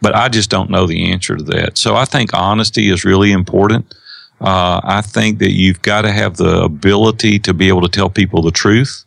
But 0.00 0.14
I 0.14 0.30
just 0.30 0.48
don't 0.48 0.70
know 0.70 0.86
the 0.86 1.12
answer 1.12 1.36
to 1.36 1.42
that. 1.44 1.76
So 1.76 1.94
I 1.94 2.06
think 2.06 2.32
honesty 2.32 2.88
is 2.88 3.04
really 3.04 3.30
important. 3.30 3.94
Uh, 4.40 4.80
I 4.82 5.02
think 5.02 5.38
that 5.40 5.52
you've 5.52 5.82
got 5.82 6.02
to 6.02 6.12
have 6.12 6.38
the 6.38 6.62
ability 6.62 7.40
to 7.40 7.52
be 7.52 7.68
able 7.68 7.82
to 7.82 7.88
tell 7.88 8.08
people 8.08 8.40
the 8.40 8.52
truth. 8.52 9.04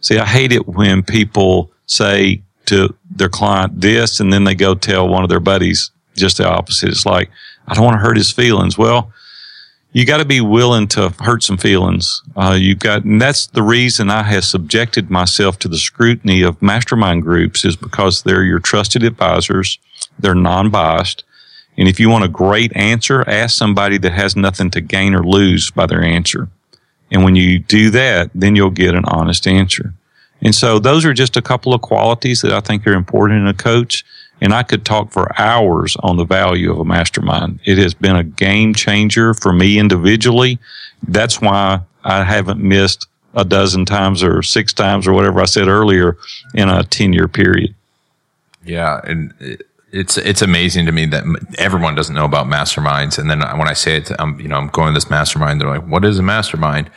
See, 0.00 0.18
I 0.18 0.24
hate 0.24 0.52
it 0.52 0.66
when 0.66 1.02
people 1.02 1.70
say, 1.84 2.42
to 2.66 2.94
their 3.10 3.28
client 3.28 3.80
this, 3.80 4.20
and 4.20 4.32
then 4.32 4.44
they 4.44 4.54
go 4.54 4.74
tell 4.74 5.08
one 5.08 5.22
of 5.22 5.28
their 5.28 5.40
buddies 5.40 5.90
just 6.14 6.38
the 6.38 6.48
opposite. 6.48 6.90
It's 6.90 7.06
like, 7.06 7.30
I 7.66 7.74
don't 7.74 7.84
want 7.84 7.94
to 7.94 8.06
hurt 8.06 8.16
his 8.16 8.30
feelings. 8.30 8.76
Well, 8.76 9.12
you 9.92 10.06
got 10.06 10.18
to 10.18 10.24
be 10.24 10.40
willing 10.40 10.88
to 10.88 11.10
hurt 11.20 11.42
some 11.42 11.58
feelings. 11.58 12.22
Uh, 12.34 12.56
you've 12.58 12.78
got, 12.78 13.04
and 13.04 13.20
that's 13.20 13.46
the 13.46 13.62
reason 13.62 14.10
I 14.10 14.22
have 14.22 14.44
subjected 14.44 15.10
myself 15.10 15.58
to 15.60 15.68
the 15.68 15.76
scrutiny 15.76 16.42
of 16.42 16.62
mastermind 16.62 17.22
groups 17.22 17.64
is 17.64 17.76
because 17.76 18.22
they're 18.22 18.44
your 18.44 18.58
trusted 18.58 19.02
advisors. 19.02 19.78
They're 20.18 20.34
non-biased. 20.34 21.24
And 21.76 21.88
if 21.88 22.00
you 22.00 22.08
want 22.08 22.24
a 22.24 22.28
great 22.28 22.74
answer, 22.74 23.28
ask 23.28 23.56
somebody 23.56 23.98
that 23.98 24.12
has 24.12 24.34
nothing 24.34 24.70
to 24.70 24.80
gain 24.80 25.14
or 25.14 25.24
lose 25.24 25.70
by 25.70 25.86
their 25.86 26.02
answer. 26.02 26.48
And 27.10 27.24
when 27.24 27.36
you 27.36 27.58
do 27.58 27.90
that, 27.90 28.30
then 28.34 28.56
you'll 28.56 28.70
get 28.70 28.94
an 28.94 29.04
honest 29.04 29.46
answer. 29.46 29.94
And 30.42 30.54
so 30.54 30.78
those 30.78 31.04
are 31.04 31.14
just 31.14 31.36
a 31.36 31.42
couple 31.42 31.72
of 31.72 31.80
qualities 31.80 32.42
that 32.42 32.52
I 32.52 32.60
think 32.60 32.86
are 32.86 32.92
important 32.92 33.40
in 33.40 33.46
a 33.46 33.54
coach. 33.54 34.04
And 34.40 34.52
I 34.52 34.64
could 34.64 34.84
talk 34.84 35.12
for 35.12 35.40
hours 35.40 35.96
on 36.00 36.16
the 36.16 36.24
value 36.24 36.72
of 36.72 36.80
a 36.80 36.84
mastermind. 36.84 37.60
It 37.64 37.78
has 37.78 37.94
been 37.94 38.16
a 38.16 38.24
game 38.24 38.74
changer 38.74 39.34
for 39.34 39.52
me 39.52 39.78
individually. 39.78 40.58
That's 41.06 41.40
why 41.40 41.82
I 42.02 42.24
haven't 42.24 42.60
missed 42.60 43.06
a 43.34 43.44
dozen 43.44 43.84
times 43.84 44.22
or 44.22 44.42
six 44.42 44.72
times 44.72 45.06
or 45.06 45.12
whatever 45.12 45.40
I 45.40 45.44
said 45.44 45.68
earlier 45.68 46.16
in 46.54 46.68
a 46.68 46.82
10 46.82 47.12
year 47.12 47.28
period. 47.28 47.72
Yeah. 48.64 49.00
And 49.04 49.32
it's, 49.92 50.18
it's 50.18 50.42
amazing 50.42 50.86
to 50.86 50.92
me 50.92 51.06
that 51.06 51.22
everyone 51.58 51.94
doesn't 51.94 52.14
know 52.14 52.24
about 52.24 52.46
masterminds. 52.46 53.18
And 53.18 53.30
then 53.30 53.40
when 53.58 53.68
I 53.68 53.74
say 53.74 53.98
it, 53.98 54.10
I'm, 54.18 54.40
you 54.40 54.48
know, 54.48 54.56
I'm 54.56 54.68
going 54.68 54.88
to 54.88 54.94
this 54.94 55.08
mastermind, 55.08 55.60
they're 55.60 55.68
like, 55.68 55.86
what 55.86 56.04
is 56.04 56.18
a 56.18 56.22
mastermind? 56.22 56.90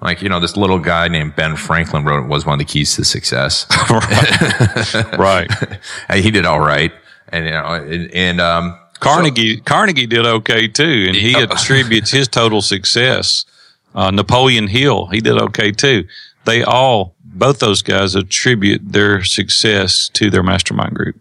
Like 0.00 0.22
you 0.22 0.28
know 0.28 0.40
this 0.40 0.56
little 0.56 0.78
guy 0.78 1.08
named 1.08 1.34
ben 1.36 1.56
franklin 1.56 2.04
wrote 2.04 2.28
was 2.28 2.46
one 2.46 2.54
of 2.54 2.58
the 2.58 2.64
keys 2.64 2.94
to 2.96 3.04
success. 3.04 3.66
Right, 3.90 5.18
right. 5.18 5.80
he 6.14 6.30
did 6.30 6.44
all 6.44 6.60
right. 6.60 6.92
And 7.28 7.44
you 7.44 7.50
know 7.50 7.64
and, 7.66 8.10
and 8.12 8.40
um, 8.40 8.78
carnegie 9.00 9.56
so, 9.56 9.62
carnegie 9.64 10.06
did 10.06 10.26
okay 10.26 10.68
too 10.68 11.06
and 11.08 11.16
he 11.16 11.34
attributes 11.34 12.10
his 12.10 12.28
total 12.28 12.62
success 12.62 13.44
uh, 13.94 14.10
napoleon 14.10 14.68
hill. 14.68 15.06
He 15.06 15.20
did 15.20 15.40
okay 15.40 15.72
too. 15.72 16.06
They 16.44 16.62
all 16.62 17.14
both 17.24 17.58
those 17.60 17.82
guys 17.82 18.14
attribute 18.14 18.92
their 18.92 19.22
success 19.22 20.08
to 20.14 20.30
their 20.30 20.42
mastermind 20.42 20.94
group. 20.94 21.16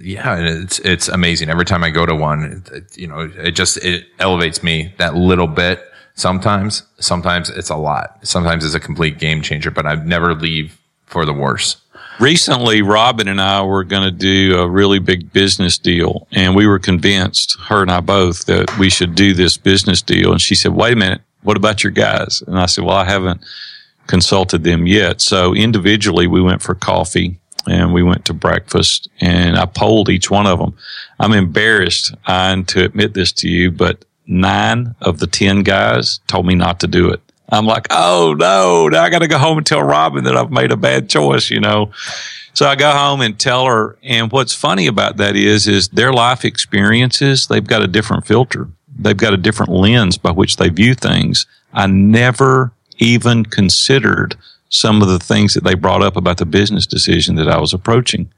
Yeah, 0.00 0.36
it's 0.38 0.78
it's 0.80 1.08
amazing. 1.08 1.48
Every 1.48 1.64
time 1.64 1.82
I 1.82 1.90
go 1.90 2.06
to 2.06 2.14
one, 2.14 2.62
it, 2.72 2.96
you 2.96 3.06
know, 3.06 3.30
it 3.36 3.52
just 3.52 3.78
it 3.78 4.06
elevates 4.18 4.62
me 4.62 4.94
that 4.98 5.14
little 5.14 5.46
bit 5.46 5.82
Sometimes, 6.18 6.82
sometimes 6.98 7.48
it's 7.48 7.70
a 7.70 7.76
lot. 7.76 8.18
Sometimes 8.26 8.64
it's 8.64 8.74
a 8.74 8.80
complete 8.80 9.20
game 9.20 9.40
changer, 9.40 9.70
but 9.70 9.86
I 9.86 9.94
never 9.94 10.34
leave 10.34 10.76
for 11.06 11.24
the 11.24 11.32
worse. 11.32 11.76
Recently, 12.18 12.82
Robin 12.82 13.28
and 13.28 13.40
I 13.40 13.62
were 13.62 13.84
going 13.84 14.02
to 14.02 14.10
do 14.10 14.58
a 14.58 14.68
really 14.68 14.98
big 14.98 15.32
business 15.32 15.78
deal, 15.78 16.26
and 16.32 16.56
we 16.56 16.66
were 16.66 16.80
convinced, 16.80 17.56
her 17.68 17.82
and 17.82 17.90
I 17.92 18.00
both, 18.00 18.46
that 18.46 18.76
we 18.78 18.90
should 18.90 19.14
do 19.14 19.32
this 19.32 19.56
business 19.56 20.02
deal. 20.02 20.32
And 20.32 20.40
she 20.40 20.56
said, 20.56 20.72
Wait 20.72 20.94
a 20.94 20.96
minute, 20.96 21.20
what 21.44 21.56
about 21.56 21.84
your 21.84 21.92
guys? 21.92 22.42
And 22.48 22.58
I 22.58 22.66
said, 22.66 22.82
Well, 22.82 22.96
I 22.96 23.04
haven't 23.04 23.40
consulted 24.08 24.64
them 24.64 24.88
yet. 24.88 25.20
So 25.20 25.54
individually, 25.54 26.26
we 26.26 26.42
went 26.42 26.62
for 26.62 26.74
coffee 26.74 27.38
and 27.68 27.94
we 27.94 28.02
went 28.02 28.24
to 28.24 28.34
breakfast 28.34 29.08
and 29.20 29.56
I 29.56 29.66
polled 29.66 30.08
each 30.08 30.32
one 30.32 30.48
of 30.48 30.58
them. 30.58 30.74
I'm 31.20 31.32
embarrassed, 31.32 32.12
Ian, 32.28 32.64
to 32.66 32.84
admit 32.84 33.14
this 33.14 33.30
to 33.32 33.48
you, 33.48 33.70
but 33.70 34.04
nine 34.28 34.94
of 35.00 35.18
the 35.18 35.26
10 35.26 35.62
guys 35.62 36.20
told 36.28 36.46
me 36.46 36.54
not 36.54 36.80
to 36.80 36.86
do 36.86 37.08
it. 37.10 37.20
I'm 37.48 37.66
like, 37.66 37.86
oh 37.90 38.36
no, 38.38 38.88
now 38.88 39.02
I 39.02 39.10
got 39.10 39.20
to 39.20 39.28
go 39.28 39.38
home 39.38 39.56
and 39.56 39.66
tell 39.66 39.82
Robin 39.82 40.24
that 40.24 40.36
I've 40.36 40.50
made 40.50 40.70
a 40.70 40.76
bad 40.76 41.08
choice, 41.08 41.50
you 41.50 41.60
know. 41.60 41.90
So 42.52 42.66
I 42.66 42.76
go 42.76 42.90
home 42.90 43.20
and 43.20 43.38
tell 43.38 43.64
her. 43.64 43.96
And 44.02 44.30
what's 44.30 44.52
funny 44.52 44.86
about 44.86 45.16
that 45.16 45.34
is, 45.34 45.66
is 45.66 45.88
their 45.88 46.12
life 46.12 46.44
experiences, 46.44 47.46
they've 47.46 47.66
got 47.66 47.82
a 47.82 47.86
different 47.86 48.26
filter. 48.26 48.68
They've 48.98 49.16
got 49.16 49.32
a 49.32 49.38
different 49.38 49.72
lens 49.72 50.18
by 50.18 50.32
which 50.32 50.56
they 50.56 50.68
view 50.68 50.94
things. 50.94 51.46
I 51.72 51.86
never 51.86 52.72
even 52.98 53.44
considered 53.44 54.36
some 54.68 55.00
of 55.00 55.08
the 55.08 55.18
things 55.18 55.54
that 55.54 55.64
they 55.64 55.74
brought 55.74 56.02
up 56.02 56.16
about 56.16 56.38
the 56.38 56.46
business 56.46 56.86
decision 56.86 57.36
that 57.36 57.48
I 57.48 57.58
was 57.60 57.72
approaching. 57.72 58.30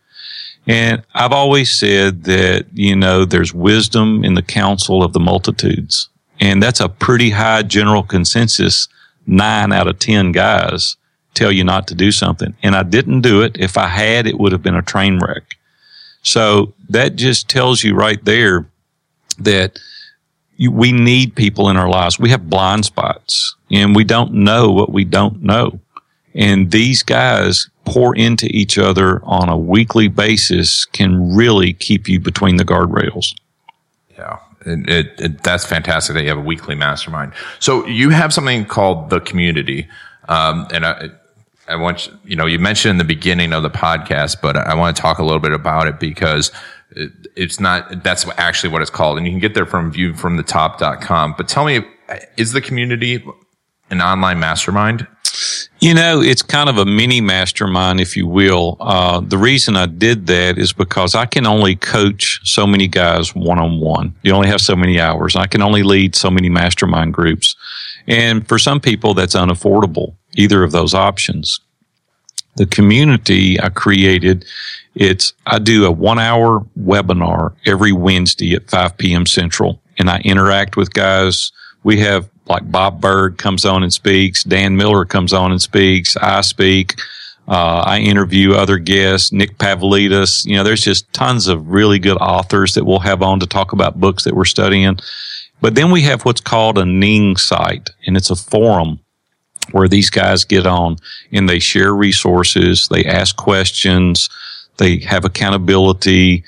And 0.67 1.03
I've 1.15 1.33
always 1.33 1.73
said 1.73 2.25
that, 2.25 2.67
you 2.73 2.95
know, 2.95 3.25
there's 3.25 3.55
wisdom 3.55 4.25
in 4.25 4.35
the 4.35 4.43
counsel 4.43 5.03
of 5.03 5.13
the 5.13 5.21
multitudes. 5.21 6.09
And 6.39 6.63
that's 6.63 6.81
a 6.81 6.89
pretty 6.89 7.31
high 7.31 7.63
general 7.63 8.03
consensus. 8.03 8.89
Nine 9.27 9.73
out 9.73 9.89
of 9.89 9.99
10 9.99 10.33
guys 10.33 10.97
tell 11.35 11.53
you 11.53 11.65
not 11.65 11.87
to 11.89 11.95
do 11.95 12.13
something. 12.13 12.55
And 12.63 12.75
I 12.75 12.83
didn't 12.83 13.21
do 13.21 13.43
it. 13.43 13.57
If 13.59 13.79
I 13.79 13.87
had, 13.87 14.27
it 14.27 14.39
would 14.39 14.53
have 14.53 14.63
been 14.63 14.77
a 14.77 14.83
train 14.83 15.19
wreck. 15.19 15.57
So 16.23 16.75
that 16.89 17.17
just 17.17 17.49
tells 17.49 17.83
you 17.83 17.95
right 17.95 18.23
there 18.25 18.67
that 19.39 19.79
you, 20.57 20.71
we 20.71 20.93
need 20.93 21.35
people 21.35 21.71
in 21.71 21.77
our 21.77 21.89
lives. 21.89 22.19
We 22.19 22.31
have 22.31 22.51
blind 22.51 22.85
spots 22.85 23.57
and 23.71 23.97
we 23.97 24.05
don't 24.05 24.33
know 24.33 24.71
what 24.71 24.93
we 24.93 25.05
don't 25.05 25.43
know. 25.43 25.81
And 26.35 26.71
these 26.71 27.03
guys 27.03 27.69
pour 27.85 28.15
into 28.15 28.47
each 28.51 28.79
other 28.79 29.21
on 29.25 29.49
a 29.49 29.57
weekly 29.57 30.09
basis 30.09 30.85
can 30.85 31.35
really 31.35 31.73
keep 31.73 32.09
you 32.09 32.21
between 32.21 32.57
the 32.57 32.65
guardrails. 32.65 33.35
Yeah. 34.17 34.39
It, 34.65 34.89
it, 34.89 35.21
it, 35.21 35.43
that's 35.43 35.65
fantastic 35.65 36.15
that 36.15 36.23
you 36.23 36.29
have 36.29 36.39
a 36.39 36.43
weekly 36.43 36.75
mastermind. 36.75 37.33
So 37.59 37.87
you 37.87 38.11
have 38.11 38.33
something 38.33 38.67
called 38.67 39.11
the 39.11 39.21
community. 39.21 39.89
Um, 40.29 40.69
and 40.73 40.85
I, 40.85 41.09
I 41.67 41.77
want 41.77 42.07
you, 42.07 42.19
you 42.25 42.37
know, 42.37 42.47
you 42.47 42.59
mentioned 42.59 42.93
in 42.93 42.99
the 42.99 43.05
beginning 43.05 43.53
of 43.53 43.63
the 43.63 43.71
podcast, 43.71 44.41
but 44.43 44.57
I 44.57 44.75
want 44.75 44.95
to 44.95 45.01
talk 45.01 45.19
a 45.19 45.23
little 45.23 45.41
bit 45.41 45.53
about 45.53 45.87
it 45.87 45.99
because 45.99 46.53
it, 46.91 47.11
it's 47.37 47.59
not, 47.59 48.05
that's 48.05 48.29
actually 48.37 48.71
what 48.71 48.83
it's 48.83 48.91
called. 48.91 49.17
And 49.17 49.27
you 49.27 49.33
can 49.33 49.41
get 49.41 49.55
there 49.55 49.67
from 49.67 49.93
viewfromthetop.com. 49.93 51.35
But 51.37 51.49
tell 51.49 51.65
me, 51.65 51.81
is 52.37 52.53
the 52.53 52.61
community 52.61 53.25
an 53.89 54.03
online 54.03 54.39
mastermind? 54.39 55.07
You 55.81 55.95
know, 55.95 56.21
it's 56.21 56.43
kind 56.43 56.69
of 56.69 56.77
a 56.77 56.85
mini 56.85 57.23
mastermind, 57.23 58.01
if 58.01 58.15
you 58.15 58.27
will. 58.27 58.77
Uh, 58.81 59.21
the 59.21 59.39
reason 59.39 59.77
I 59.77 59.87
did 59.87 60.27
that 60.27 60.59
is 60.59 60.75
because 60.75 61.15
I 61.15 61.25
can 61.25 61.47
only 61.47 61.75
coach 61.75 62.39
so 62.45 62.67
many 62.67 62.87
guys 62.87 63.35
one 63.35 63.59
on 63.59 63.81
one. 63.81 64.15
You 64.23 64.35
only 64.35 64.49
have 64.49 64.61
so 64.61 64.77
many 64.77 65.01
hours. 65.01 65.37
I 65.37 65.47
can 65.47 65.63
only 65.63 65.83
lead 65.83 66.15
so 66.15 66.31
many 66.31 66.51
mastermind 66.51 67.15
groups. 67.15 67.57
And 68.07 68.47
for 68.47 68.59
some 68.59 68.79
people, 68.79 69.15
that's 69.15 69.35
unaffordable, 69.35 70.17
either 70.37 70.63
of 70.63 70.73
those 70.73 70.93
options. 70.93 71.61
The 72.57 72.67
community 72.67 73.59
I 73.59 73.71
created, 73.71 74.45
it's, 74.95 75.33
I 75.47 75.59
do 75.59 75.87
a 75.87 75.91
one 75.91 76.19
hour 76.19 76.61
webinar 76.79 77.55
every 77.65 77.93
Wednesday 77.93 78.53
at 78.53 78.69
5 78.69 78.99
p.m. 78.99 79.25
Central, 79.25 79.81
and 79.97 80.11
I 80.11 80.19
interact 80.27 80.77
with 80.77 80.93
guys. 80.93 81.53
We 81.85 82.01
have 82.01 82.29
like 82.51 82.71
Bob 82.71 83.01
Burg 83.01 83.39
comes 83.39 83.65
on 83.65 83.83
and 83.83 83.93
speaks. 83.93 84.45
Dan 84.45 84.77
Miller 84.77 85.05
comes 85.05 85.33
on 85.33 85.53
and 85.53 85.63
speaks. 85.63 86.17
I 86.17 86.41
speak. 86.43 86.99
Uh, 87.49 87.83
I 87.85 87.99
interview 87.99 88.53
other 88.53 88.79
guests, 88.79 89.33
Nick 89.33 89.59
Pavlidis. 89.59 90.47
You 90.47 90.57
know, 90.57 90.63
there's 90.63 90.83
just 90.83 91.13
tons 91.13 91.49
of 91.49 91.69
really 91.69 91.99
good 91.99 92.17
authors 92.19 92.75
that 92.75 92.85
we'll 92.85 93.01
have 93.01 93.23
on 93.23 93.41
to 93.41 93.47
talk 93.47 93.73
about 93.73 93.99
books 93.99 94.25
that 94.25 94.35
we're 94.35 94.45
studying. 94.45 94.99
But 95.61 95.75
then 95.75 95.91
we 95.91 96.03
have 96.03 96.25
what's 96.25 96.41
called 96.41 96.79
a 96.79 96.85
Ning 96.85 97.37
site, 97.37 97.91
and 98.07 98.17
it's 98.17 98.31
a 98.31 98.37
forum 98.37 99.01
where 99.73 99.89
these 99.89 100.11
guys 100.11 100.45
get 100.45 100.67
on 100.67 100.97
and 101.33 101.49
they 101.49 101.59
share 101.59 101.95
resources, 101.95 102.89
they 102.89 103.05
ask 103.05 103.37
questions, 103.37 104.29
they 104.79 104.99
have 104.99 105.25
accountability, 105.25 106.45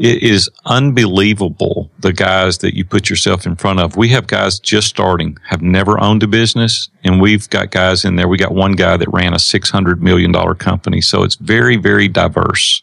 it 0.00 0.22
is 0.22 0.48
unbelievable 0.64 1.90
the 1.98 2.14
guys 2.14 2.58
that 2.58 2.74
you 2.74 2.86
put 2.86 3.10
yourself 3.10 3.44
in 3.44 3.54
front 3.54 3.80
of. 3.80 3.98
We 3.98 4.08
have 4.08 4.26
guys 4.26 4.58
just 4.58 4.88
starting, 4.88 5.36
have 5.48 5.60
never 5.60 6.00
owned 6.00 6.22
a 6.22 6.26
business, 6.26 6.88
and 7.04 7.20
we've 7.20 7.50
got 7.50 7.70
guys 7.70 8.06
in 8.06 8.16
there. 8.16 8.26
We 8.26 8.38
got 8.38 8.54
one 8.54 8.72
guy 8.72 8.96
that 8.96 9.12
ran 9.12 9.34
a 9.34 9.36
$600 9.36 10.00
million 10.00 10.32
company. 10.54 11.02
So 11.02 11.22
it's 11.22 11.34
very, 11.34 11.76
very 11.76 12.08
diverse. 12.08 12.82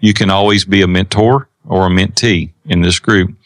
You 0.00 0.12
can 0.14 0.30
always 0.30 0.64
be 0.64 0.82
a 0.82 0.88
mentor 0.88 1.48
or 1.64 1.86
a 1.86 1.90
mentee 1.90 2.50
in 2.64 2.82
this 2.82 2.98
group, 2.98 3.36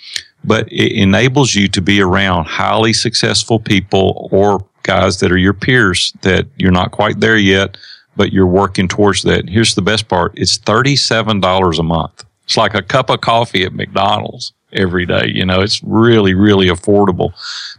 but 0.42 0.66
it 0.72 0.92
enables 0.92 1.54
you 1.54 1.68
to 1.68 1.82
be 1.82 2.00
around 2.00 2.46
highly 2.46 2.94
successful 2.94 3.60
people 3.60 4.30
or 4.32 4.64
guys 4.84 5.20
that 5.20 5.30
are 5.30 5.36
your 5.36 5.52
peers 5.52 6.14
that 6.22 6.46
you're 6.56 6.72
not 6.72 6.92
quite 6.92 7.20
there 7.20 7.36
yet, 7.36 7.76
but 8.16 8.32
you're 8.32 8.46
working 8.46 8.88
towards 8.88 9.22
that. 9.24 9.50
Here's 9.50 9.74
the 9.74 9.82
best 9.82 10.08
part. 10.08 10.32
It's 10.34 10.56
$37 10.56 11.78
a 11.78 11.82
month. 11.82 12.24
It's 12.46 12.56
like 12.56 12.74
a 12.74 12.82
cup 12.82 13.10
of 13.10 13.20
coffee 13.20 13.64
at 13.64 13.74
McDonald's 13.74 14.52
every 14.72 15.06
day. 15.06 15.26
You 15.26 15.44
know, 15.44 15.60
it's 15.60 15.82
really, 15.82 16.34
really 16.34 16.68
affordable, 16.68 17.32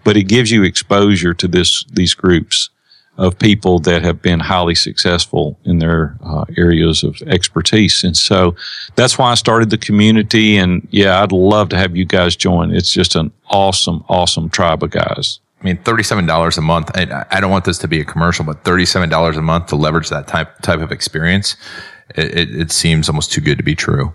but 0.04 0.16
it 0.16 0.24
gives 0.24 0.52
you 0.52 0.64
exposure 0.64 1.34
to 1.34 1.48
this, 1.48 1.84
these 1.86 2.14
groups 2.14 2.70
of 3.18 3.40
people 3.40 3.80
that 3.80 4.04
have 4.04 4.22
been 4.22 4.40
highly 4.40 4.76
successful 4.76 5.58
in 5.64 5.80
their 5.80 6.16
uh, 6.24 6.46
areas 6.56 7.04
of 7.04 7.20
expertise. 7.26 8.04
And 8.04 8.16
so 8.16 8.56
that's 8.96 9.18
why 9.18 9.32
I 9.32 9.36
started 9.36 9.72
the 9.72 9.78
community. 9.78 10.58
And 10.58 10.88
yeah, 10.92 11.24
I'd 11.24 11.32
love 11.32 11.70
to 11.70 11.78
have 11.78 11.96
you 11.96 12.06
guys 12.06 12.36
join. 12.36 12.72
It's 12.72 12.94
just 12.94 13.16
an 13.16 13.32
awesome, 13.50 14.04
awesome 14.08 14.50
tribe 14.50 14.84
of 14.84 14.92
guys. 14.92 15.40
I 15.60 15.64
mean, 15.64 15.78
thirty-seven 15.78 16.28
dollars 16.28 16.60
a 16.60 16.62
month. 16.62 16.92
I, 16.94 17.40
don't 17.40 17.50
want 17.50 17.66
this 17.66 17.80
to 17.80 17.88
be 17.88 18.00
a 18.00 18.06
commercial, 18.06 18.46
but 18.46 18.64
thirty-seven 18.64 19.10
dollars 19.10 19.36
a 19.38 19.42
month 19.42 19.66
to 19.68 19.76
leverage 19.76 20.10
that 20.10 20.28
type 20.28 20.60
type 20.62 20.82
of 20.82 20.92
experience, 20.92 21.56
it, 22.16 22.56
it 22.56 22.72
seems 22.72 23.10
almost 23.10 23.32
too 23.32 23.42
good 23.42 23.58
to 23.58 23.64
be 23.64 23.74
true. 23.74 24.14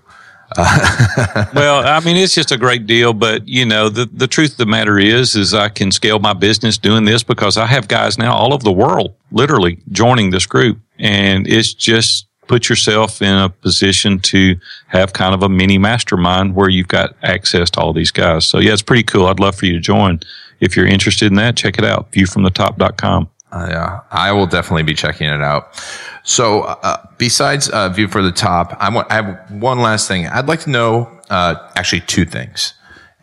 well, 1.55 1.87
I 1.87 2.01
mean, 2.05 2.17
it's 2.17 2.35
just 2.35 2.53
a 2.53 2.59
great 2.59 2.87
deal, 2.87 3.13
but 3.13 3.47
you 3.47 3.65
know, 3.65 3.89
the, 3.89 4.07
the 4.13 4.27
truth 4.27 4.53
of 4.53 4.57
the 4.59 4.67
matter 4.67 4.99
is, 4.99 5.35
is 5.35 5.55
I 5.55 5.69
can 5.69 5.91
scale 5.91 6.19
my 6.19 6.33
business 6.33 6.79
doing 6.79 7.05
this 7.05 7.23
because 7.23 7.57
I 7.57 7.67
have 7.67 7.89
guys 7.89 8.19
now 8.19 8.35
all 8.35 8.53
over 8.53 8.63
the 8.63 8.73
world, 8.73 9.15
literally 9.31 9.79
joining 9.91 10.31
this 10.31 10.47
group. 10.47 10.79
And 10.99 11.47
it's 11.47 11.75
just 11.75 12.27
put 12.49 12.69
yourself 12.69 13.23
in 13.23 13.35
a 13.35 13.49
position 13.49 14.19
to 14.19 14.57
have 14.89 15.13
kind 15.13 15.35
of 15.35 15.43
a 15.43 15.49
mini 15.49 15.79
mastermind 15.79 16.55
where 16.55 16.69
you've 16.69 16.89
got 16.89 17.15
access 17.23 17.71
to 17.71 17.81
all 17.81 17.93
these 17.93 18.11
guys. 18.11 18.45
So 18.45 18.59
yeah, 18.59 18.73
it's 18.73 18.83
pretty 18.83 19.05
cool. 19.05 19.27
I'd 19.27 19.41
love 19.41 19.55
for 19.55 19.67
you 19.67 19.73
to 19.73 19.81
join. 19.81 20.21
If 20.61 20.77
you're 20.77 20.87
interested 20.87 21.27
in 21.27 21.35
that, 21.37 21.57
check 21.57 21.79
it 21.79 21.85
out. 21.85 22.13
Viewfromthetop.com. 22.13 23.31
Uh, 23.53 23.69
yeah, 23.71 24.01
I 24.11 24.33
will 24.33 24.47
definitely 24.47 24.83
be 24.83 24.95
checking 24.95 25.27
it 25.27 25.43
out. 25.43 25.79
So, 26.25 26.63
uh, 26.63 27.07
besides 27.19 27.69
uh, 27.69 27.91
View 27.91 28.09
from 28.09 28.25
the 28.25 28.33
Top, 28.33 28.75
I, 28.81 28.89
want, 28.89 29.11
I 29.11 29.17
have 29.17 29.51
one 29.51 29.81
last 29.81 30.09
thing. 30.09 30.27
I'd 30.27 30.47
like 30.47 30.61
to 30.61 30.71
know 30.71 31.21
uh, 31.29 31.71
actually 31.77 32.01
two 32.01 32.25
things. 32.25 32.75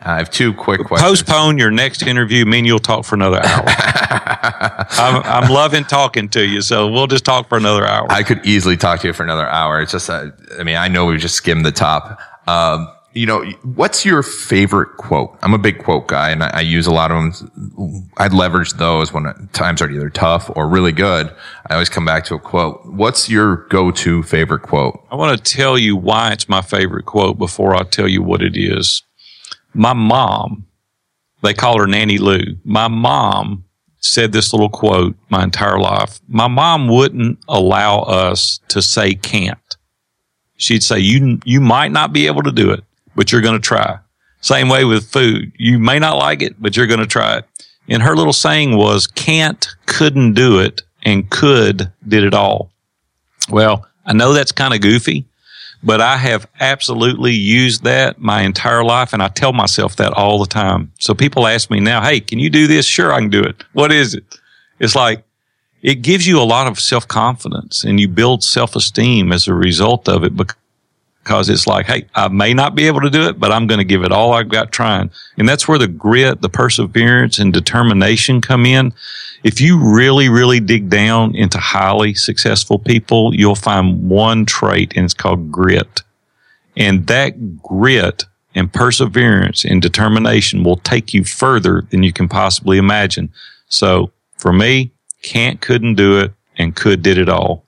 I 0.01 0.17
have 0.17 0.29
two 0.29 0.53
quick 0.53 0.85
questions. 0.85 1.23
Postpone 1.23 1.57
your 1.57 1.71
next 1.71 2.03
interview. 2.03 2.45
Mean 2.45 2.63
you'll 2.63 2.79
talk 2.79 3.03
for 3.03 3.15
another 3.15 3.43
hour. 3.43 3.65
I'm, 4.91 5.21
I'm, 5.23 5.51
loving 5.51 5.83
talking 5.83 6.29
to 6.29 6.45
you, 6.45 6.61
so 6.61 6.89
we'll 6.89 7.07
just 7.07 7.25
talk 7.25 7.49
for 7.49 7.57
another 7.57 7.85
hour. 7.85 8.07
I 8.09 8.23
could 8.23 8.45
easily 8.45 8.77
talk 8.77 9.01
to 9.01 9.07
you 9.07 9.13
for 9.13 9.23
another 9.23 9.47
hour. 9.47 9.81
It's 9.81 9.91
just, 9.91 10.09
uh, 10.09 10.27
I 10.57 10.63
mean, 10.63 10.77
I 10.77 10.87
know 10.87 11.05
we 11.05 11.17
just 11.17 11.35
skimmed 11.35 11.65
the 11.65 11.73
top. 11.73 12.17
Um, 12.47 12.87
you 13.13 13.25
know, 13.25 13.43
what's 13.63 14.05
your 14.05 14.21
favorite 14.21 14.97
quote? 14.97 15.37
I'm 15.41 15.53
a 15.53 15.57
big 15.57 15.79
quote 15.79 16.07
guy 16.07 16.29
and 16.29 16.43
I, 16.43 16.49
I 16.53 16.61
use 16.61 16.85
a 16.85 16.91
lot 16.91 17.11
of 17.11 17.39
them. 17.39 18.09
I 18.17 18.27
leverage 18.27 18.73
those 18.73 19.11
when 19.11 19.49
times 19.51 19.81
are 19.81 19.89
either 19.89 20.09
tough 20.09 20.51
or 20.55 20.67
really 20.69 20.91
good. 20.91 21.33
I 21.69 21.73
always 21.73 21.89
come 21.89 22.05
back 22.05 22.25
to 22.25 22.35
a 22.35 22.39
quote. 22.39 22.85
What's 22.85 23.29
your 23.29 23.67
go-to 23.69 24.21
favorite 24.23 24.61
quote? 24.61 25.03
I 25.11 25.15
want 25.15 25.35
to 25.37 25.55
tell 25.55 25.77
you 25.77 25.95
why 25.95 26.31
it's 26.33 26.47
my 26.47 26.61
favorite 26.61 27.05
quote 27.05 27.39
before 27.39 27.75
I 27.75 27.83
tell 27.83 28.07
you 28.07 28.21
what 28.21 28.43
it 28.43 28.55
is. 28.55 29.01
My 29.73 29.93
mom, 29.93 30.67
they 31.41 31.53
call 31.53 31.79
her 31.79 31.87
Nanny 31.87 32.19
Lou. 32.19 32.57
My 32.63 32.87
mom 32.87 33.65
said 34.01 34.31
this 34.31 34.53
little 34.53 34.69
quote 34.69 35.15
my 35.29 35.43
entire 35.43 35.79
life. 35.79 36.19
My 36.27 36.47
mom 36.47 36.87
wouldn't 36.87 37.39
allow 37.47 38.01
us 38.01 38.59
to 38.69 38.81
say 38.83 39.15
can't. 39.15 39.57
She'd 40.57 40.83
say, 40.83 40.99
you, 40.99 41.39
you 41.43 41.59
might 41.59 41.91
not 41.91 42.13
be 42.13 42.27
able 42.27 42.43
to 42.43 42.51
do 42.51 42.69
it 42.71 42.83
but 43.19 43.33
you're 43.33 43.41
going 43.41 43.61
to 43.61 43.67
try. 43.67 43.99
Same 44.39 44.69
way 44.69 44.85
with 44.85 45.11
food. 45.11 45.51
You 45.57 45.77
may 45.77 45.99
not 45.99 46.15
like 46.15 46.41
it, 46.41 46.55
but 46.57 46.77
you're 46.77 46.87
going 46.87 47.01
to 47.01 47.05
try 47.05 47.39
it. 47.39 47.45
And 47.89 48.01
her 48.01 48.15
little 48.15 48.31
saying 48.31 48.77
was 48.77 49.07
can't, 49.07 49.67
couldn't 49.87 50.35
do 50.35 50.59
it, 50.59 50.83
and 51.03 51.29
could 51.29 51.91
did 52.07 52.23
it 52.23 52.33
all. 52.33 52.71
Well, 53.49 53.85
I 54.05 54.13
know 54.13 54.31
that's 54.31 54.53
kind 54.53 54.73
of 54.73 54.79
goofy, 54.79 55.25
but 55.83 55.99
I 55.99 56.15
have 56.15 56.47
absolutely 56.61 57.33
used 57.33 57.83
that 57.83 58.21
my 58.21 58.43
entire 58.43 58.85
life. 58.85 59.11
And 59.11 59.21
I 59.21 59.27
tell 59.27 59.51
myself 59.51 59.97
that 59.97 60.13
all 60.13 60.39
the 60.39 60.45
time. 60.45 60.89
So 61.01 61.13
people 61.13 61.45
ask 61.45 61.69
me 61.69 61.81
now, 61.81 62.01
Hey, 62.01 62.21
can 62.21 62.39
you 62.39 62.49
do 62.49 62.67
this? 62.67 62.85
Sure, 62.85 63.11
I 63.11 63.19
can 63.19 63.29
do 63.29 63.43
it. 63.43 63.65
What 63.73 63.91
is 63.91 64.13
it? 64.13 64.23
It's 64.79 64.95
like, 64.95 65.25
it 65.81 66.03
gives 66.03 66.25
you 66.25 66.39
a 66.39 66.47
lot 66.55 66.67
of 66.67 66.79
self 66.79 67.05
confidence 67.05 67.83
and 67.83 67.99
you 67.99 68.07
build 68.07 68.45
self 68.45 68.77
esteem 68.77 69.33
as 69.33 69.45
a 69.45 69.53
result 69.53 70.07
of 70.07 70.23
it 70.23 70.37
because 70.37 70.55
because 71.23 71.49
it's 71.49 71.67
like, 71.67 71.85
hey, 71.85 72.05
I 72.15 72.27
may 72.27 72.53
not 72.53 72.75
be 72.75 72.87
able 72.87 73.01
to 73.01 73.09
do 73.09 73.23
it, 73.23 73.39
but 73.39 73.51
I'm 73.51 73.67
going 73.67 73.77
to 73.77 73.85
give 73.85 74.03
it 74.03 74.11
all 74.11 74.33
I've 74.33 74.49
got 74.49 74.71
trying. 74.71 75.11
And 75.37 75.47
that's 75.47 75.67
where 75.67 75.77
the 75.77 75.87
grit, 75.87 76.41
the 76.41 76.49
perseverance 76.49 77.37
and 77.37 77.53
determination 77.53 78.41
come 78.41 78.65
in. 78.65 78.93
If 79.43 79.61
you 79.61 79.77
really, 79.77 80.27
really 80.27 80.59
dig 80.59 80.89
down 80.89 81.35
into 81.35 81.57
highly 81.59 82.13
successful 82.13 82.79
people, 82.79 83.33
you'll 83.35 83.55
find 83.55 84.09
one 84.09 84.45
trait 84.45 84.93
and 84.95 85.05
it's 85.05 85.13
called 85.13 85.51
grit. 85.51 86.01
And 86.75 87.07
that 87.07 87.61
grit 87.61 88.25
and 88.55 88.73
perseverance 88.73 89.63
and 89.65 89.81
determination 89.81 90.63
will 90.63 90.77
take 90.77 91.13
you 91.13 91.23
further 91.23 91.85
than 91.91 92.03
you 92.03 92.11
can 92.11 92.27
possibly 92.27 92.77
imagine. 92.77 93.31
So 93.67 94.11
for 94.37 94.51
me, 94.51 94.91
can't, 95.21 95.61
couldn't 95.61 95.95
do 95.95 96.19
it 96.19 96.33
and 96.57 96.75
could 96.75 97.01
did 97.01 97.17
it 97.17 97.29
all. 97.29 97.65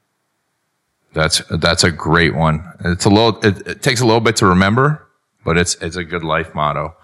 That's 1.14 1.42
that's 1.50 1.84
a 1.84 1.92
great 1.92 2.36
one. 2.36 2.64
It's 2.86 3.06
a 3.06 3.10
little. 3.10 3.40
It, 3.42 3.68
it, 3.68 3.82
takes 3.82 4.02
a 4.02 4.06
little 4.06 4.22
bit 4.22 4.38
to 4.38 4.46
remember, 4.46 5.06
but 5.44 5.58
it's 5.58 5.76
it's 5.76 5.98
a 5.98 6.04
good 6.04 6.24
life 6.24 6.56
motto. 6.56 6.96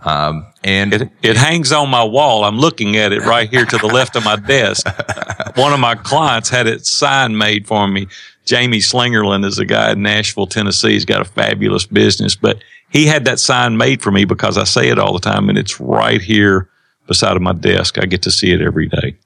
Um, 0.00 0.46
and 0.64 0.94
it, 0.94 1.10
it 1.22 1.36
hangs 1.36 1.72
on 1.72 1.90
my 1.90 2.04
wall. 2.04 2.44
I'm 2.44 2.58
looking 2.58 2.96
at 2.96 3.12
it 3.12 3.22
right 3.22 3.50
here 3.50 3.66
to 3.66 3.76
the 3.76 3.86
left 3.86 4.16
of 4.16 4.24
my 4.24 4.36
desk. 4.36 4.86
One 5.56 5.72
of 5.72 5.80
my 5.80 5.94
clients 5.94 6.48
had 6.48 6.66
it 6.66 6.86
sign 6.86 7.36
made 7.36 7.66
for 7.66 7.86
me. 7.86 8.06
Jamie 8.46 8.78
Slingerland 8.78 9.44
is 9.44 9.58
a 9.58 9.66
guy 9.66 9.92
in 9.92 10.02
Nashville, 10.02 10.46
Tennessee. 10.46 10.92
He's 10.92 11.04
got 11.04 11.20
a 11.20 11.24
fabulous 11.24 11.86
business, 11.86 12.34
but 12.34 12.62
he 12.88 13.06
had 13.06 13.24
that 13.26 13.38
sign 13.38 13.76
made 13.76 14.00
for 14.00 14.10
me 14.10 14.24
because 14.24 14.56
I 14.56 14.64
say 14.64 14.88
it 14.88 14.98
all 14.98 15.12
the 15.12 15.20
time, 15.20 15.48
and 15.48 15.58
it's 15.58 15.80
right 15.80 16.20
here 16.20 16.68
beside 17.06 17.36
of 17.36 17.42
my 17.42 17.52
desk. 17.52 17.98
I 17.98 18.06
get 18.06 18.22
to 18.22 18.30
see 18.30 18.52
it 18.52 18.60
every 18.60 18.88
day. 18.88 19.16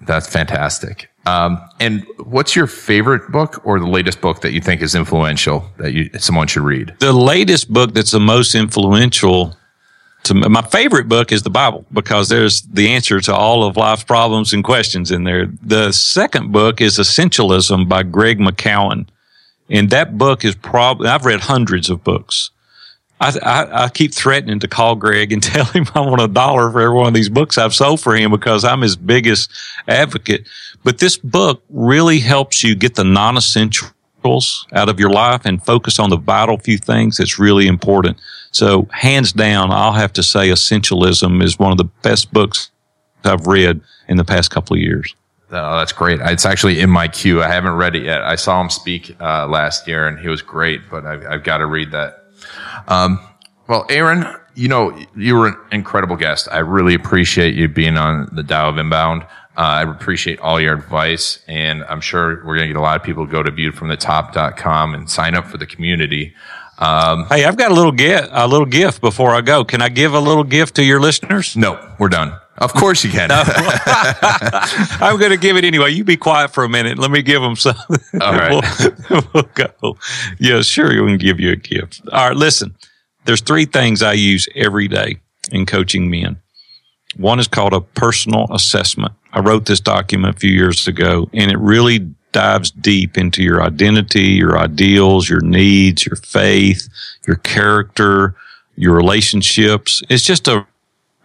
That's 0.00 0.28
fantastic. 0.28 1.10
Um, 1.28 1.60
and 1.78 2.06
what's 2.24 2.56
your 2.56 2.66
favorite 2.66 3.30
book 3.30 3.60
or 3.64 3.78
the 3.78 3.86
latest 3.86 4.20
book 4.20 4.40
that 4.40 4.52
you 4.52 4.60
think 4.60 4.80
is 4.80 4.94
influential 4.94 5.68
that 5.78 5.92
you 5.92 6.10
someone 6.18 6.46
should 6.48 6.62
read? 6.62 6.94
The 7.00 7.12
latest 7.12 7.72
book 7.72 7.92
that's 7.92 8.12
the 8.12 8.20
most 8.20 8.54
influential 8.54 9.56
to 10.24 10.34
me, 10.34 10.48
my 10.48 10.62
favorite 10.62 11.08
book 11.08 11.32
is 11.32 11.42
the 11.42 11.50
Bible 11.50 11.84
because 11.92 12.28
there's 12.28 12.62
the 12.62 12.88
answer 12.88 13.20
to 13.20 13.34
all 13.34 13.64
of 13.64 13.76
life's 13.76 14.04
problems 14.04 14.52
and 14.52 14.64
questions 14.64 15.10
in 15.10 15.24
there. 15.24 15.46
The 15.62 15.92
second 15.92 16.52
book 16.52 16.80
is 16.80 16.98
Essentialism 16.98 17.88
by 17.88 18.02
Greg 18.02 18.38
McKeown. 18.38 19.06
And 19.70 19.90
that 19.90 20.16
book 20.16 20.44
is 20.44 20.54
probably, 20.54 21.08
I've 21.08 21.26
read 21.26 21.40
hundreds 21.40 21.90
of 21.90 22.02
books. 22.02 22.50
I, 23.20 23.38
I, 23.42 23.84
I, 23.84 23.88
keep 23.88 24.14
threatening 24.14 24.60
to 24.60 24.68
call 24.68 24.94
Greg 24.94 25.32
and 25.32 25.42
tell 25.54 25.64
him 25.64 25.86
I 25.94 26.00
want 26.00 26.20
a 26.20 26.28
dollar 26.28 26.70
for 26.70 26.80
every 26.80 26.94
one 26.94 27.08
of 27.08 27.14
these 27.14 27.28
books 27.28 27.58
I've 27.58 27.74
sold 27.74 28.00
for 28.00 28.16
him 28.16 28.30
because 28.30 28.64
I'm 28.64 28.80
his 28.80 28.96
biggest 28.96 29.50
advocate. 29.88 30.48
But 30.84 30.98
this 30.98 31.16
book 31.16 31.62
really 31.68 32.20
helps 32.20 32.62
you 32.62 32.74
get 32.74 32.94
the 32.94 33.04
non 33.04 33.36
essentials 33.36 33.92
out 34.72 34.88
of 34.88 34.98
your 34.98 35.10
life 35.10 35.42
and 35.44 35.64
focus 35.64 35.98
on 35.98 36.10
the 36.10 36.16
vital 36.16 36.58
few 36.58 36.78
things 36.78 37.16
that's 37.16 37.38
really 37.38 37.66
important. 37.66 38.18
So, 38.50 38.88
hands 38.92 39.32
down, 39.32 39.70
I'll 39.70 39.92
have 39.92 40.12
to 40.14 40.22
say 40.22 40.48
Essentialism 40.48 41.42
is 41.42 41.58
one 41.58 41.72
of 41.72 41.78
the 41.78 41.84
best 42.02 42.32
books 42.32 42.70
I've 43.24 43.46
read 43.46 43.80
in 44.08 44.16
the 44.16 44.24
past 44.24 44.50
couple 44.50 44.76
of 44.76 44.80
years. 44.80 45.14
Oh, 45.50 45.78
that's 45.78 45.92
great. 45.92 46.20
It's 46.20 46.44
actually 46.44 46.80
in 46.80 46.90
my 46.90 47.08
queue. 47.08 47.42
I 47.42 47.48
haven't 47.48 47.74
read 47.74 47.96
it 47.96 48.04
yet. 48.04 48.22
I 48.22 48.34
saw 48.34 48.60
him 48.60 48.68
speak 48.68 49.16
uh, 49.20 49.46
last 49.46 49.88
year 49.88 50.06
and 50.06 50.18
he 50.18 50.28
was 50.28 50.42
great, 50.42 50.82
but 50.90 51.06
I've, 51.06 51.24
I've 51.26 51.44
got 51.44 51.58
to 51.58 51.66
read 51.66 51.90
that. 51.92 52.24
Um, 52.86 53.18
well, 53.66 53.86
Aaron, 53.88 54.26
you 54.54 54.68
know, 54.68 54.98
you 55.16 55.36
were 55.36 55.48
an 55.48 55.56
incredible 55.72 56.16
guest. 56.16 56.48
I 56.52 56.58
really 56.58 56.94
appreciate 56.94 57.54
you 57.54 57.68
being 57.68 57.96
on 57.96 58.28
the 58.32 58.42
Tao 58.42 58.68
of 58.68 58.76
Inbound. 58.76 59.26
Uh, 59.58 59.82
I 59.82 59.82
appreciate 59.82 60.38
all 60.38 60.60
your 60.60 60.74
advice, 60.74 61.40
and 61.48 61.82
I'm 61.88 62.00
sure 62.00 62.36
we're 62.44 62.54
going 62.54 62.68
to 62.68 62.68
get 62.68 62.76
a 62.76 62.80
lot 62.80 62.94
of 62.94 63.02
people 63.02 63.26
to 63.26 63.32
go 63.32 63.42
to 63.42 63.50
viewfromthetop.com 63.50 64.94
and 64.94 65.10
sign 65.10 65.34
up 65.34 65.46
for 65.46 65.58
the 65.58 65.66
community. 65.66 66.32
Um, 66.78 67.26
hey, 67.28 67.44
I've 67.44 67.56
got 67.56 67.72
a 67.72 67.74
little 67.74 67.90
gift, 67.90 68.28
a 68.30 68.46
little 68.46 68.66
gift 68.66 69.00
before 69.00 69.34
I 69.34 69.40
go. 69.40 69.64
Can 69.64 69.82
I 69.82 69.88
give 69.88 70.14
a 70.14 70.20
little 70.20 70.44
gift 70.44 70.76
to 70.76 70.84
your 70.84 71.00
listeners? 71.00 71.56
No, 71.56 71.92
we're 71.98 72.08
done. 72.08 72.38
Of 72.58 72.72
course 72.72 73.02
you 73.02 73.10
can. 73.10 73.30
I'm 73.32 75.18
going 75.18 75.32
to 75.32 75.36
give 75.36 75.56
it 75.56 75.64
anyway. 75.64 75.90
You 75.90 76.04
be 76.04 76.16
quiet 76.16 76.52
for 76.52 76.62
a 76.62 76.68
minute. 76.68 76.96
Let 76.96 77.10
me 77.10 77.22
give 77.22 77.42
them 77.42 77.56
something. 77.56 77.96
All 78.20 78.32
right. 78.32 78.62
we'll, 79.10 79.28
we'll 79.34 79.50
go. 79.54 79.98
Yeah, 80.38 80.62
sure. 80.62 80.88
We 80.88 81.10
can 81.10 81.18
give 81.18 81.40
you 81.40 81.50
a 81.50 81.56
gift. 81.56 82.00
All 82.12 82.28
right. 82.28 82.36
Listen, 82.36 82.76
there's 83.24 83.40
three 83.40 83.64
things 83.64 84.04
I 84.04 84.12
use 84.12 84.48
every 84.54 84.86
day 84.86 85.18
in 85.50 85.66
coaching 85.66 86.10
men. 86.10 86.38
One 87.16 87.40
is 87.40 87.48
called 87.48 87.72
a 87.72 87.80
personal 87.80 88.46
assessment. 88.52 89.14
I 89.32 89.40
wrote 89.40 89.66
this 89.66 89.80
document 89.80 90.36
a 90.36 90.38
few 90.38 90.50
years 90.50 90.88
ago 90.88 91.28
and 91.32 91.50
it 91.50 91.58
really 91.58 91.98
dives 92.32 92.70
deep 92.70 93.16
into 93.16 93.42
your 93.42 93.62
identity, 93.62 94.24
your 94.24 94.58
ideals, 94.58 95.28
your 95.28 95.40
needs, 95.40 96.06
your 96.06 96.16
faith, 96.16 96.88
your 97.26 97.36
character, 97.36 98.34
your 98.76 98.94
relationships. 98.94 100.02
It's 100.08 100.24
just 100.24 100.48
a, 100.48 100.66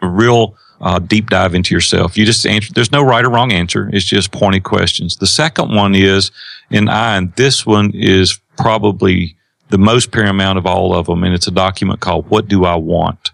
a 0.01 0.07
real 0.07 0.55
uh, 0.81 0.99
deep 0.99 1.29
dive 1.29 1.55
into 1.55 1.73
yourself. 1.73 2.17
You 2.17 2.25
just 2.25 2.45
answer. 2.45 2.73
There's 2.73 2.91
no 2.91 3.03
right 3.03 3.23
or 3.23 3.29
wrong 3.29 3.53
answer. 3.53 3.89
It's 3.93 4.05
just 4.05 4.31
pointed 4.31 4.63
questions. 4.63 5.15
The 5.15 5.27
second 5.27 5.73
one 5.73 5.95
is, 5.95 6.31
and 6.69 6.89
I, 6.89 7.15
and 7.15 7.33
this 7.35 7.65
one 7.65 7.91
is 7.93 8.39
probably 8.57 9.37
the 9.69 9.77
most 9.77 10.11
paramount 10.11 10.57
of 10.57 10.65
all 10.65 10.93
of 10.93 11.05
them, 11.05 11.23
and 11.23 11.33
it's 11.33 11.47
a 11.47 11.51
document 11.51 12.01
called 12.01 12.29
"What 12.29 12.47
Do 12.47 12.65
I 12.65 12.75
Want." 12.75 13.31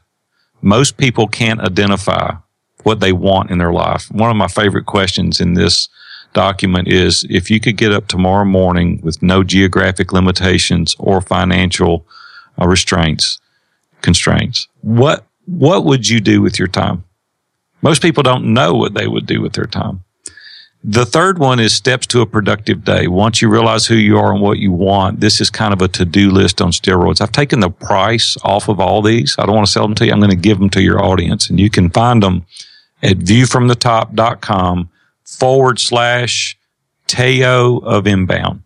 Most 0.62 0.98
people 0.98 1.28
can't 1.28 1.60
identify 1.60 2.36
what 2.84 3.00
they 3.00 3.12
want 3.12 3.52
in 3.52 3.58
their 3.58 3.74
life. 3.74 4.10
One 4.12 4.30
of 4.30 4.38
my 4.38 4.48
favorite 4.48 4.86
questions 4.86 5.40
in 5.40 5.54
this 5.54 5.90
document 6.34 6.88
is 6.88 7.26
if 7.30 7.50
you 7.50 7.60
could 7.60 7.78
get 7.78 7.92
up 7.92 8.08
tomorrow 8.08 8.46
morning 8.46 9.02
with 9.04 9.22
no 9.22 9.44
geographic 9.44 10.14
limitations 10.14 10.96
or 11.00 11.22
financial 11.22 12.06
uh, 12.62 12.68
restraints, 12.68 13.40
constraints, 14.02 14.68
what, 14.82 15.26
what 15.46 15.86
would 15.86 16.08
you 16.10 16.20
do 16.20 16.42
with 16.42 16.60
your 16.60 16.68
time? 16.68 17.04
Most 17.82 18.02
people 18.02 18.24
don't 18.24 18.54
know 18.54 18.74
what 18.74 18.94
they 18.94 19.08
would 19.08 19.26
do 19.26 19.42
with 19.42 19.54
their 19.54 19.66
time. 19.66 20.04
The 20.84 21.06
third 21.06 21.40
one 21.40 21.60
is 21.60 21.74
steps 21.74 22.08
to 22.08 22.22
a 22.22 22.26
productive 22.26 22.86
day. 22.86 23.08
Once 23.08 23.42
you 23.42 23.50
realize 23.50 23.86
who 23.86 23.96
you 23.96 24.18
are 24.18 24.32
and 24.32 24.42
what 24.42 24.60
you 24.60 24.72
want, 24.72 25.20
this 25.20 25.42
is 25.42 25.50
kind 25.50 25.74
of 25.74 25.82
a 25.82 25.90
to-do 25.90 26.32
list 26.32 26.62
on 26.62 26.72
steroids. 26.72 27.20
I've 27.20 27.34
taken 27.34 27.60
the 27.60 27.70
price 27.70 28.38
off 28.44 28.70
of 28.70 28.80
all 28.80 29.02
these. 29.02 29.36
I 29.38 29.46
don't 29.46 29.56
want 29.56 29.68
to 29.68 29.72
sell 29.72 29.84
them 29.84 29.96
to 29.96 30.06
you. 30.06 30.14
I'm 30.14 30.20
going 30.20 30.30
to 30.30 30.38
give 30.38 30.58
them 30.58 30.70
to 30.70 30.82
your 30.82 31.04
audience 31.04 31.50
and 31.50 31.60
you 31.60 31.70
can 31.70 31.90
find 31.90 32.24
them 32.24 32.46
at 33.02 33.18
viewfromthetop.com 33.18 34.90
forward 35.24 35.80
slash 35.80 36.58
Tao 37.08 37.80
of 37.84 38.06
inbound. 38.06 38.62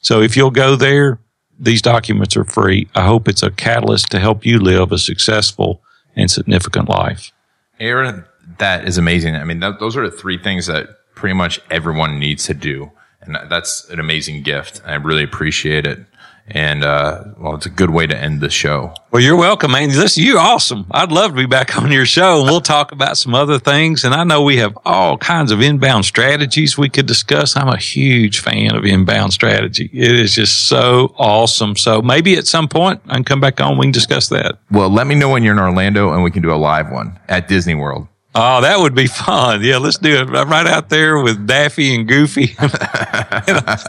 So 0.00 0.20
if 0.20 0.36
you'll 0.36 0.50
go 0.50 0.76
there, 0.76 1.18
these 1.58 1.82
documents 1.82 2.36
are 2.36 2.44
free. 2.44 2.88
I 2.94 3.04
hope 3.04 3.28
it's 3.28 3.42
a 3.42 3.50
catalyst 3.50 4.10
to 4.10 4.20
help 4.20 4.44
you 4.46 4.58
live 4.58 4.92
a 4.92 4.98
successful 4.98 5.82
and 6.14 6.30
significant 6.30 6.88
life. 6.88 7.32
Aaron, 7.80 8.24
that 8.58 8.86
is 8.86 8.98
amazing. 8.98 9.34
I 9.34 9.44
mean, 9.44 9.60
that, 9.60 9.80
those 9.80 9.96
are 9.96 10.08
the 10.08 10.16
three 10.16 10.38
things 10.38 10.66
that 10.66 10.88
pretty 11.14 11.34
much 11.34 11.60
everyone 11.70 12.18
needs 12.18 12.44
to 12.44 12.54
do. 12.54 12.90
And 13.22 13.38
that's 13.48 13.88
an 13.88 13.98
amazing 13.98 14.42
gift. 14.42 14.82
I 14.84 14.94
really 14.94 15.24
appreciate 15.24 15.86
it. 15.86 16.00
And, 16.46 16.84
uh, 16.84 17.24
well, 17.38 17.54
it's 17.54 17.64
a 17.64 17.70
good 17.70 17.90
way 17.90 18.06
to 18.06 18.16
end 18.16 18.40
the 18.40 18.50
show. 18.50 18.92
Well, 19.10 19.22
you're 19.22 19.36
welcome, 19.36 19.72
man. 19.72 19.88
Listen, 19.88 20.24
you're 20.24 20.38
awesome. 20.38 20.86
I'd 20.90 21.10
love 21.10 21.30
to 21.30 21.36
be 21.36 21.46
back 21.46 21.76
on 21.82 21.90
your 21.90 22.04
show 22.04 22.40
and 22.40 22.50
we'll 22.50 22.60
talk 22.60 22.92
about 22.92 23.16
some 23.16 23.34
other 23.34 23.58
things. 23.58 24.04
And 24.04 24.14
I 24.14 24.24
know 24.24 24.42
we 24.42 24.58
have 24.58 24.76
all 24.84 25.16
kinds 25.16 25.52
of 25.52 25.62
inbound 25.62 26.04
strategies 26.04 26.76
we 26.76 26.90
could 26.90 27.06
discuss. 27.06 27.56
I'm 27.56 27.68
a 27.68 27.78
huge 27.78 28.40
fan 28.40 28.74
of 28.74 28.84
inbound 28.84 29.32
strategy. 29.32 29.88
It 29.92 30.12
is 30.12 30.34
just 30.34 30.68
so 30.68 31.14
awesome. 31.18 31.76
So 31.76 32.02
maybe 32.02 32.36
at 32.36 32.46
some 32.46 32.68
point 32.68 33.00
I 33.06 33.14
can 33.14 33.24
come 33.24 33.40
back 33.40 33.60
on. 33.60 33.78
We 33.78 33.86
can 33.86 33.92
discuss 33.92 34.28
that. 34.28 34.58
Well, 34.70 34.90
let 34.90 35.06
me 35.06 35.14
know 35.14 35.30
when 35.30 35.44
you're 35.44 35.54
in 35.54 35.60
Orlando 35.60 36.12
and 36.12 36.22
we 36.22 36.30
can 36.30 36.42
do 36.42 36.52
a 36.52 36.56
live 36.56 36.90
one 36.90 37.18
at 37.28 37.48
Disney 37.48 37.74
World. 37.74 38.06
Oh, 38.36 38.60
that 38.62 38.80
would 38.80 38.96
be 38.96 39.06
fun. 39.06 39.62
Yeah, 39.62 39.76
let's 39.76 39.96
do 39.98 40.16
it 40.16 40.24
right 40.24 40.66
out 40.66 40.88
there 40.88 41.20
with 41.22 41.46
Daffy 41.46 41.94
and 41.94 42.08
Goofy. 42.08 42.46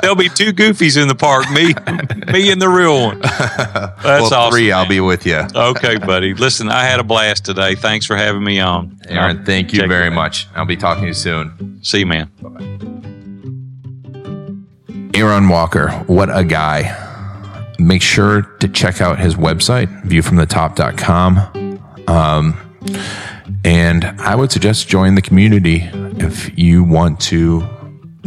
There'll 0.02 0.16
be 0.16 0.30
two 0.30 0.54
Goofies 0.54 1.02
in 1.02 1.08
the 1.08 1.16
park, 1.16 1.50
me, 1.50 1.74
me 2.32 2.52
and 2.52 2.62
the 2.62 2.70
real 2.70 3.08
one. 3.08 3.22
That's 3.22 4.04
well, 4.04 4.34
awesome. 4.34 4.52
Three, 4.52 4.70
man. 4.70 4.78
I'll 4.78 4.88
be 4.88 5.00
with 5.00 5.26
you. 5.26 5.48
Okay, 5.56 5.98
buddy. 5.98 6.36
Listen, 6.36 6.70
I 6.70 6.84
had 6.84 7.00
a 7.00 7.04
blast 7.04 7.44
today. 7.44 7.74
Thanks 7.74 8.06
for 8.06 8.16
having 8.16 8.44
me 8.44 8.60
on. 8.60 9.00
Aaron, 9.08 9.44
thank 9.46 9.74
you 9.74 9.88
very 9.88 10.12
much. 10.12 10.48
I'll 10.54 10.66
be 10.66 10.78
talking 10.78 11.04
to 11.04 11.08
you 11.08 11.14
soon. 11.16 11.80
See 11.84 12.00
you, 12.00 12.06
man. 12.06 12.30
Bye 12.40 12.50
bye. 12.50 12.66
Aaron 15.16 15.50
Walker, 15.50 15.90
what 16.06 16.30
a 16.30 16.44
guy. 16.44 17.02
Make 17.80 18.04
sure 18.04 18.44
to 18.60 18.68
check 18.68 19.02
out 19.02 19.18
his 19.18 19.36
website, 19.36 20.04
viewfromthetop.com. 20.04 21.82
Um, 22.08 22.60
and 23.64 24.06
I 24.20 24.36
would 24.36 24.52
suggest 24.52 24.88
join 24.88 25.16
the 25.16 25.22
community 25.22 25.90
if 26.18 26.58
you 26.58 26.84
want 26.84 27.20
to 27.22 27.68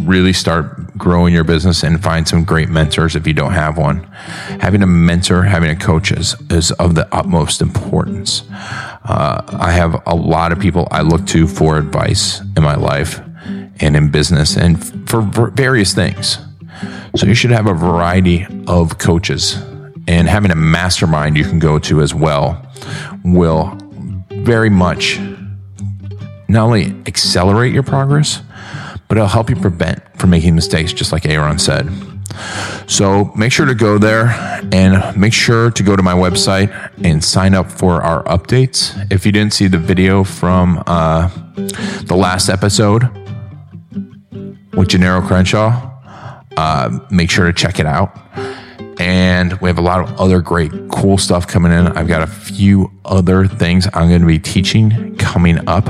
really 0.00 0.32
start 0.32 0.96
growing 0.96 1.34
your 1.34 1.44
business 1.44 1.82
and 1.82 2.02
find 2.02 2.26
some 2.26 2.44
great 2.44 2.68
mentors 2.68 3.16
if 3.16 3.26
you 3.26 3.32
don't 3.32 3.52
have 3.52 3.76
one. 3.78 4.02
Having 4.60 4.82
a 4.82 4.86
mentor, 4.86 5.42
having 5.42 5.70
a 5.70 5.76
coach 5.76 6.12
is, 6.12 6.36
is 6.50 6.70
of 6.72 6.94
the 6.94 7.12
utmost 7.14 7.60
importance. 7.60 8.44
Uh, 8.50 9.42
I 9.58 9.72
have 9.72 10.00
a 10.06 10.14
lot 10.14 10.52
of 10.52 10.60
people 10.60 10.86
I 10.90 11.02
look 11.02 11.26
to 11.28 11.46
for 11.46 11.78
advice 11.78 12.40
in 12.56 12.62
my 12.62 12.76
life 12.76 13.20
and 13.80 13.96
in 13.96 14.10
business 14.10 14.56
and 14.56 15.08
for 15.08 15.22
various 15.22 15.94
things. 15.94 16.38
So 17.16 17.26
you 17.26 17.34
should 17.34 17.50
have 17.50 17.66
a 17.66 17.74
variety 17.74 18.46
of 18.66 18.98
coaches 18.98 19.54
and 20.06 20.28
having 20.28 20.50
a 20.50 20.56
mastermind 20.56 21.36
you 21.36 21.44
can 21.44 21.58
go 21.58 21.78
to 21.80 22.00
as 22.00 22.14
well 22.14 22.64
will 23.24 23.76
very 24.44 24.70
much 24.70 25.18
not 26.48 26.64
only 26.64 26.94
accelerate 27.06 27.72
your 27.74 27.82
progress, 27.82 28.42
but 29.06 29.16
it'll 29.16 29.28
help 29.28 29.50
you 29.50 29.56
prevent 29.56 30.02
from 30.18 30.30
making 30.30 30.54
mistakes, 30.54 30.92
just 30.92 31.12
like 31.12 31.26
Aaron 31.26 31.58
said. 31.58 31.88
So 32.86 33.32
make 33.36 33.52
sure 33.52 33.66
to 33.66 33.74
go 33.74 33.98
there 33.98 34.28
and 34.72 35.16
make 35.16 35.32
sure 35.32 35.70
to 35.70 35.82
go 35.82 35.96
to 35.96 36.02
my 36.02 36.14
website 36.14 36.72
and 37.02 37.22
sign 37.22 37.54
up 37.54 37.70
for 37.70 38.02
our 38.02 38.22
updates. 38.24 38.94
If 39.10 39.26
you 39.26 39.32
didn't 39.32 39.52
see 39.52 39.66
the 39.66 39.78
video 39.78 40.24
from 40.24 40.82
uh, 40.86 41.28
the 42.04 42.16
last 42.16 42.48
episode 42.48 43.08
with 44.72 44.88
Gennaro 44.88 45.22
Crenshaw, 45.22 45.94
uh, 46.56 46.98
make 47.10 47.30
sure 47.30 47.46
to 47.46 47.52
check 47.52 47.78
it 47.78 47.86
out. 47.86 48.16
And 49.08 49.58
we 49.62 49.70
have 49.70 49.78
a 49.78 49.82
lot 49.82 50.00
of 50.00 50.20
other 50.20 50.42
great, 50.42 50.70
cool 50.90 51.16
stuff 51.16 51.46
coming 51.46 51.72
in. 51.72 51.86
I've 51.86 52.08
got 52.08 52.20
a 52.20 52.26
few 52.26 52.92
other 53.06 53.46
things 53.46 53.88
I'm 53.94 54.10
going 54.10 54.20
to 54.20 54.26
be 54.26 54.38
teaching 54.38 55.16
coming 55.16 55.66
up 55.66 55.88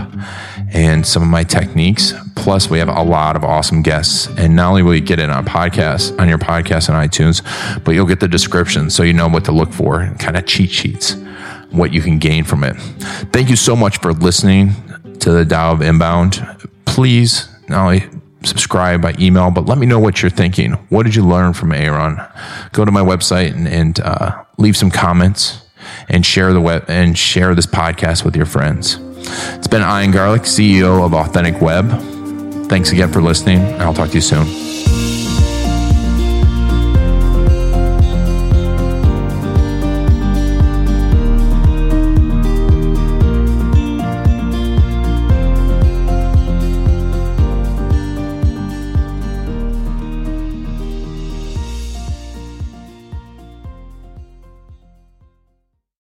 and 0.73 1.05
some 1.05 1.25
of 1.25 1.29
my 1.29 1.43
techniques. 1.43 2.15
Plus, 2.37 2.71
we 2.71 2.79
have 2.79 2.89
a 2.89 3.03
lot 3.03 3.35
of 3.35 3.43
awesome 3.43 3.83
guests. 3.83 4.29
And 4.39 4.55
not 4.55 4.69
only 4.69 4.85
will 4.85 4.95
you 4.95 5.01
get 5.01 5.19
it 5.19 5.31
on 5.31 5.45
podcast, 5.45 6.17
on 6.21 6.29
your 6.29 6.39
podcast 6.39 6.95
on 6.95 7.09
iTunes, 7.09 7.43
but 7.83 7.91
you'll 7.91 8.07
get 8.07 8.21
the 8.21 8.29
description 8.29 8.89
so 8.89 9.03
you 9.03 9.13
know 9.13 9.27
what 9.27 9.45
to 9.47 9.53
look 9.53 9.73
for, 9.73 10.01
and 10.01 10.17
kind 10.17 10.37
of 10.37 10.47
cheat 10.47 10.71
sheets, 10.71 11.17
what 11.71 11.93
you 11.93 12.01
can 12.01 12.21
gain 12.21 12.45
from 12.45 12.62
it. 12.62 12.77
Thank 13.33 13.51
you 13.51 13.57
so 13.57 13.75
much 13.75 13.99
for 13.99 14.12
listening 14.12 14.75
to 15.19 15.33
the 15.33 15.45
Tao 15.45 15.73
of 15.73 15.83
Inbound. 15.83 16.47
Please 16.85 17.49
not 17.69 17.85
only 17.85 18.09
subscribe 18.45 19.03
by 19.03 19.14
email, 19.18 19.51
but 19.51 19.66
let 19.66 19.78
me 19.78 19.86
know 19.86 19.99
what 19.99 20.22
you're 20.22 20.30
thinking. 20.30 20.72
What 20.91 21.05
did 21.05 21.14
you 21.14 21.26
learn 21.26 21.53
from 21.53 21.72
Aaron? 21.72 22.20
Go 22.72 22.84
to 22.84 22.93
my 22.93 23.03
website 23.03 23.53
and, 23.55 23.68
and 23.68 24.01
uh, 24.01 24.45
leave 24.59 24.76
some 24.76 24.91
comments 24.91 25.62
and 26.09 26.24
share 26.24 26.53
the 26.53 26.61
web 26.61 26.84
and 26.89 27.16
share 27.16 27.55
this 27.55 27.66
podcast 27.66 28.24
with 28.24 28.36
your 28.36 28.47
friends. 28.47 28.99
It's 29.18 29.66
been 29.66 29.82
Ian 29.82 30.11
Garlic, 30.11 30.43
CEO 30.43 31.05
of 31.05 31.14
Authentic 31.14 31.61
Web. 31.61 31.89
Thanks 32.68 32.93
again 32.93 33.12
for 33.12 33.20
listening. 33.20 33.61
I'll 33.80 33.95
talk 33.95 34.11
to 34.11 34.14
you 34.14 34.20
soon. 34.20 35.18